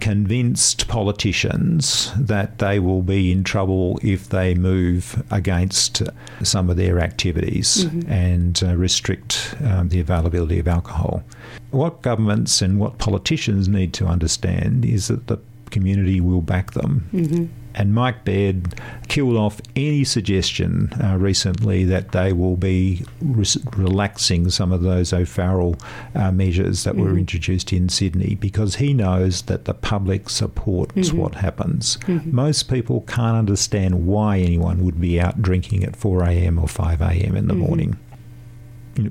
convinced 0.00 0.88
politicians 0.88 2.12
that 2.16 2.58
they 2.58 2.78
will 2.78 3.02
be 3.02 3.30
in 3.32 3.44
trouble 3.44 3.98
if 4.02 4.28
they 4.28 4.54
move 4.54 5.22
against 5.30 6.02
some 6.42 6.70
of 6.70 6.76
their 6.76 6.98
activities 7.00 7.84
mm-hmm. 7.84 8.10
and 8.10 8.62
uh, 8.62 8.76
restrict 8.76 9.54
um, 9.64 9.88
the 9.88 10.00
availability 10.00 10.58
of 10.58 10.68
alcohol. 10.68 11.22
What 11.70 12.02
governments 12.02 12.62
and 12.62 12.80
what 12.80 12.98
politicians 12.98 13.68
need 13.68 13.92
to 13.94 14.06
understand 14.06 14.84
is 14.84 15.08
that 15.08 15.26
the 15.26 15.38
community 15.70 16.20
will 16.20 16.40
back 16.40 16.72
them. 16.72 17.08
Mm-hmm 17.12 17.46
and 17.78 17.94
Mike 17.94 18.24
Baird 18.24 18.74
killed 19.06 19.36
off 19.36 19.60
any 19.76 20.02
suggestion 20.02 20.92
uh, 21.02 21.16
recently 21.16 21.84
that 21.84 22.10
they 22.10 22.32
will 22.32 22.56
be 22.56 23.06
re- 23.22 23.46
relaxing 23.76 24.50
some 24.50 24.72
of 24.72 24.82
those 24.82 25.12
O'Farrell 25.12 25.76
uh, 26.16 26.32
measures 26.32 26.82
that 26.82 26.94
mm-hmm. 26.94 27.04
were 27.04 27.16
introduced 27.16 27.72
in 27.72 27.88
Sydney 27.88 28.34
because 28.34 28.76
he 28.76 28.92
knows 28.92 29.42
that 29.42 29.64
the 29.64 29.74
public 29.74 30.28
supports 30.28 30.92
mm-hmm. 30.92 31.18
what 31.18 31.36
happens. 31.36 31.98
Mm-hmm. 31.98 32.34
Most 32.34 32.68
people 32.68 33.02
can't 33.02 33.36
understand 33.36 34.06
why 34.06 34.38
anyone 34.38 34.84
would 34.84 35.00
be 35.00 35.20
out 35.20 35.40
drinking 35.40 35.84
at 35.84 35.94
4 35.94 36.24
a.m. 36.24 36.58
or 36.58 36.66
5 36.66 37.00
a.m. 37.00 37.36
in 37.36 37.46
the 37.46 37.54
mm-hmm. 37.54 37.62
morning. 37.62 37.98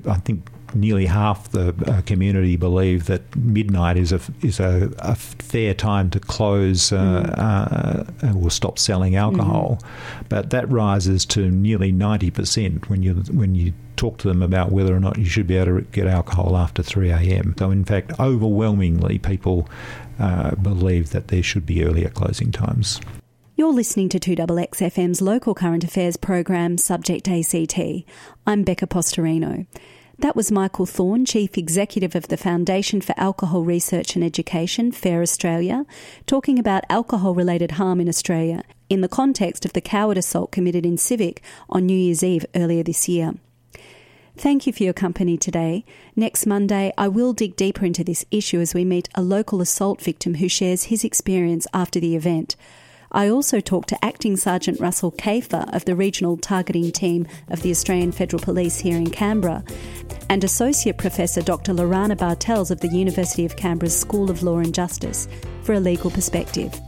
I 0.06 0.16
think 0.16 0.46
nearly 0.74 1.06
half 1.06 1.50
the 1.50 1.74
uh, 1.86 2.02
community 2.02 2.56
believe 2.56 3.06
that 3.06 3.34
midnight 3.36 3.96
is 3.96 4.12
a 4.12 4.20
is 4.42 4.60
a, 4.60 4.92
a 4.98 5.14
fair 5.14 5.74
time 5.74 6.10
to 6.10 6.20
close 6.20 6.92
uh, 6.92 8.04
mm. 8.20 8.42
or 8.42 8.50
stop 8.50 8.78
selling 8.78 9.16
alcohol, 9.16 9.78
mm. 9.80 10.24
but 10.28 10.50
that 10.50 10.68
rises 10.70 11.24
to 11.26 11.50
nearly 11.50 11.92
ninety 11.92 12.30
percent 12.30 12.88
when 12.88 13.02
you 13.02 13.14
when 13.32 13.54
you 13.54 13.72
talk 13.96 14.18
to 14.18 14.28
them 14.28 14.42
about 14.42 14.70
whether 14.72 14.94
or 14.94 15.00
not 15.00 15.18
you 15.18 15.26
should 15.26 15.46
be 15.46 15.56
able 15.56 15.78
to 15.78 15.82
get 15.90 16.06
alcohol 16.06 16.56
after 16.56 16.84
3 16.84 17.10
a.m. 17.10 17.52
So, 17.58 17.72
in 17.72 17.84
fact, 17.84 18.12
overwhelmingly, 18.20 19.18
people 19.18 19.68
uh, 20.20 20.54
believe 20.54 21.10
that 21.10 21.28
there 21.28 21.42
should 21.42 21.66
be 21.66 21.84
earlier 21.84 22.08
closing 22.08 22.52
times. 22.52 23.00
You're 23.56 23.72
listening 23.72 24.08
to 24.10 24.20
2XXFM's 24.20 25.20
local 25.20 25.52
current 25.52 25.82
affairs 25.82 26.16
program, 26.16 26.78
Subject 26.78 27.28
ACT. 27.28 27.76
I'm 28.46 28.62
Becca 28.62 28.86
Postorino. 28.86 29.66
That 30.20 30.34
was 30.34 30.50
Michael 30.50 30.84
Thorn, 30.84 31.24
Chief 31.24 31.56
Executive 31.56 32.16
of 32.16 32.26
the 32.26 32.36
Foundation 32.36 33.00
for 33.00 33.14
Alcohol 33.16 33.62
Research 33.62 34.16
and 34.16 34.24
Education, 34.24 34.90
FARE 34.90 35.22
Australia, 35.22 35.86
talking 36.26 36.58
about 36.58 36.82
alcohol 36.90 37.36
related 37.36 37.72
harm 37.72 38.00
in 38.00 38.08
Australia 38.08 38.62
in 38.90 39.00
the 39.00 39.08
context 39.08 39.64
of 39.64 39.74
the 39.74 39.80
coward 39.80 40.18
assault 40.18 40.50
committed 40.50 40.84
in 40.84 40.96
Civic 40.96 41.40
on 41.70 41.86
New 41.86 41.96
Year's 41.96 42.24
Eve 42.24 42.44
earlier 42.56 42.82
this 42.82 43.08
year. 43.08 43.34
Thank 44.36 44.66
you 44.66 44.72
for 44.72 44.82
your 44.82 44.92
company 44.92 45.38
today. 45.38 45.84
Next 46.16 46.46
Monday, 46.46 46.92
I 46.98 47.06
will 47.06 47.32
dig 47.32 47.54
deeper 47.54 47.84
into 47.84 48.02
this 48.02 48.24
issue 48.32 48.58
as 48.58 48.74
we 48.74 48.84
meet 48.84 49.08
a 49.14 49.22
local 49.22 49.60
assault 49.60 50.02
victim 50.02 50.34
who 50.34 50.48
shares 50.48 50.84
his 50.84 51.04
experience 51.04 51.68
after 51.72 52.00
the 52.00 52.16
event. 52.16 52.56
I 53.10 53.30
also 53.30 53.60
talked 53.60 53.88
to 53.88 54.04
Acting 54.04 54.36
Sergeant 54.36 54.80
Russell 54.80 55.12
Kafer 55.12 55.74
of 55.74 55.84
the 55.84 55.96
Regional 55.96 56.36
Targeting 56.36 56.92
Team 56.92 57.26
of 57.48 57.62
the 57.62 57.70
Australian 57.70 58.12
Federal 58.12 58.42
Police 58.42 58.78
here 58.78 58.96
in 58.96 59.10
Canberra, 59.10 59.64
and 60.28 60.44
Associate 60.44 60.96
Professor 60.96 61.40
Dr. 61.40 61.72
Lorana 61.72 62.16
Bartels 62.16 62.70
of 62.70 62.80
the 62.80 62.88
University 62.88 63.46
of 63.46 63.56
Canberra's 63.56 63.98
School 63.98 64.30
of 64.30 64.42
Law 64.42 64.58
and 64.58 64.74
Justice 64.74 65.26
for 65.62 65.72
a 65.72 65.80
legal 65.80 66.10
perspective. 66.10 66.78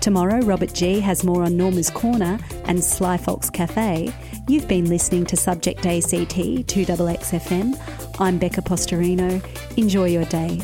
Tomorrow, 0.00 0.40
Robert 0.40 0.72
G 0.72 1.00
has 1.00 1.24
more 1.24 1.42
on 1.42 1.56
Norma's 1.56 1.90
Corner 1.90 2.38
and 2.64 2.82
Sly 2.82 3.16
Fox 3.16 3.50
Cafe. 3.50 4.12
You've 4.48 4.68
been 4.68 4.88
listening 4.88 5.26
to 5.26 5.36
Subject 5.36 5.84
ACT 5.84 6.36
2XXFM. 6.36 8.20
I'm 8.20 8.38
Becca 8.38 8.62
Postorino. 8.62 9.44
Enjoy 9.76 10.06
your 10.06 10.24
day. 10.26 10.60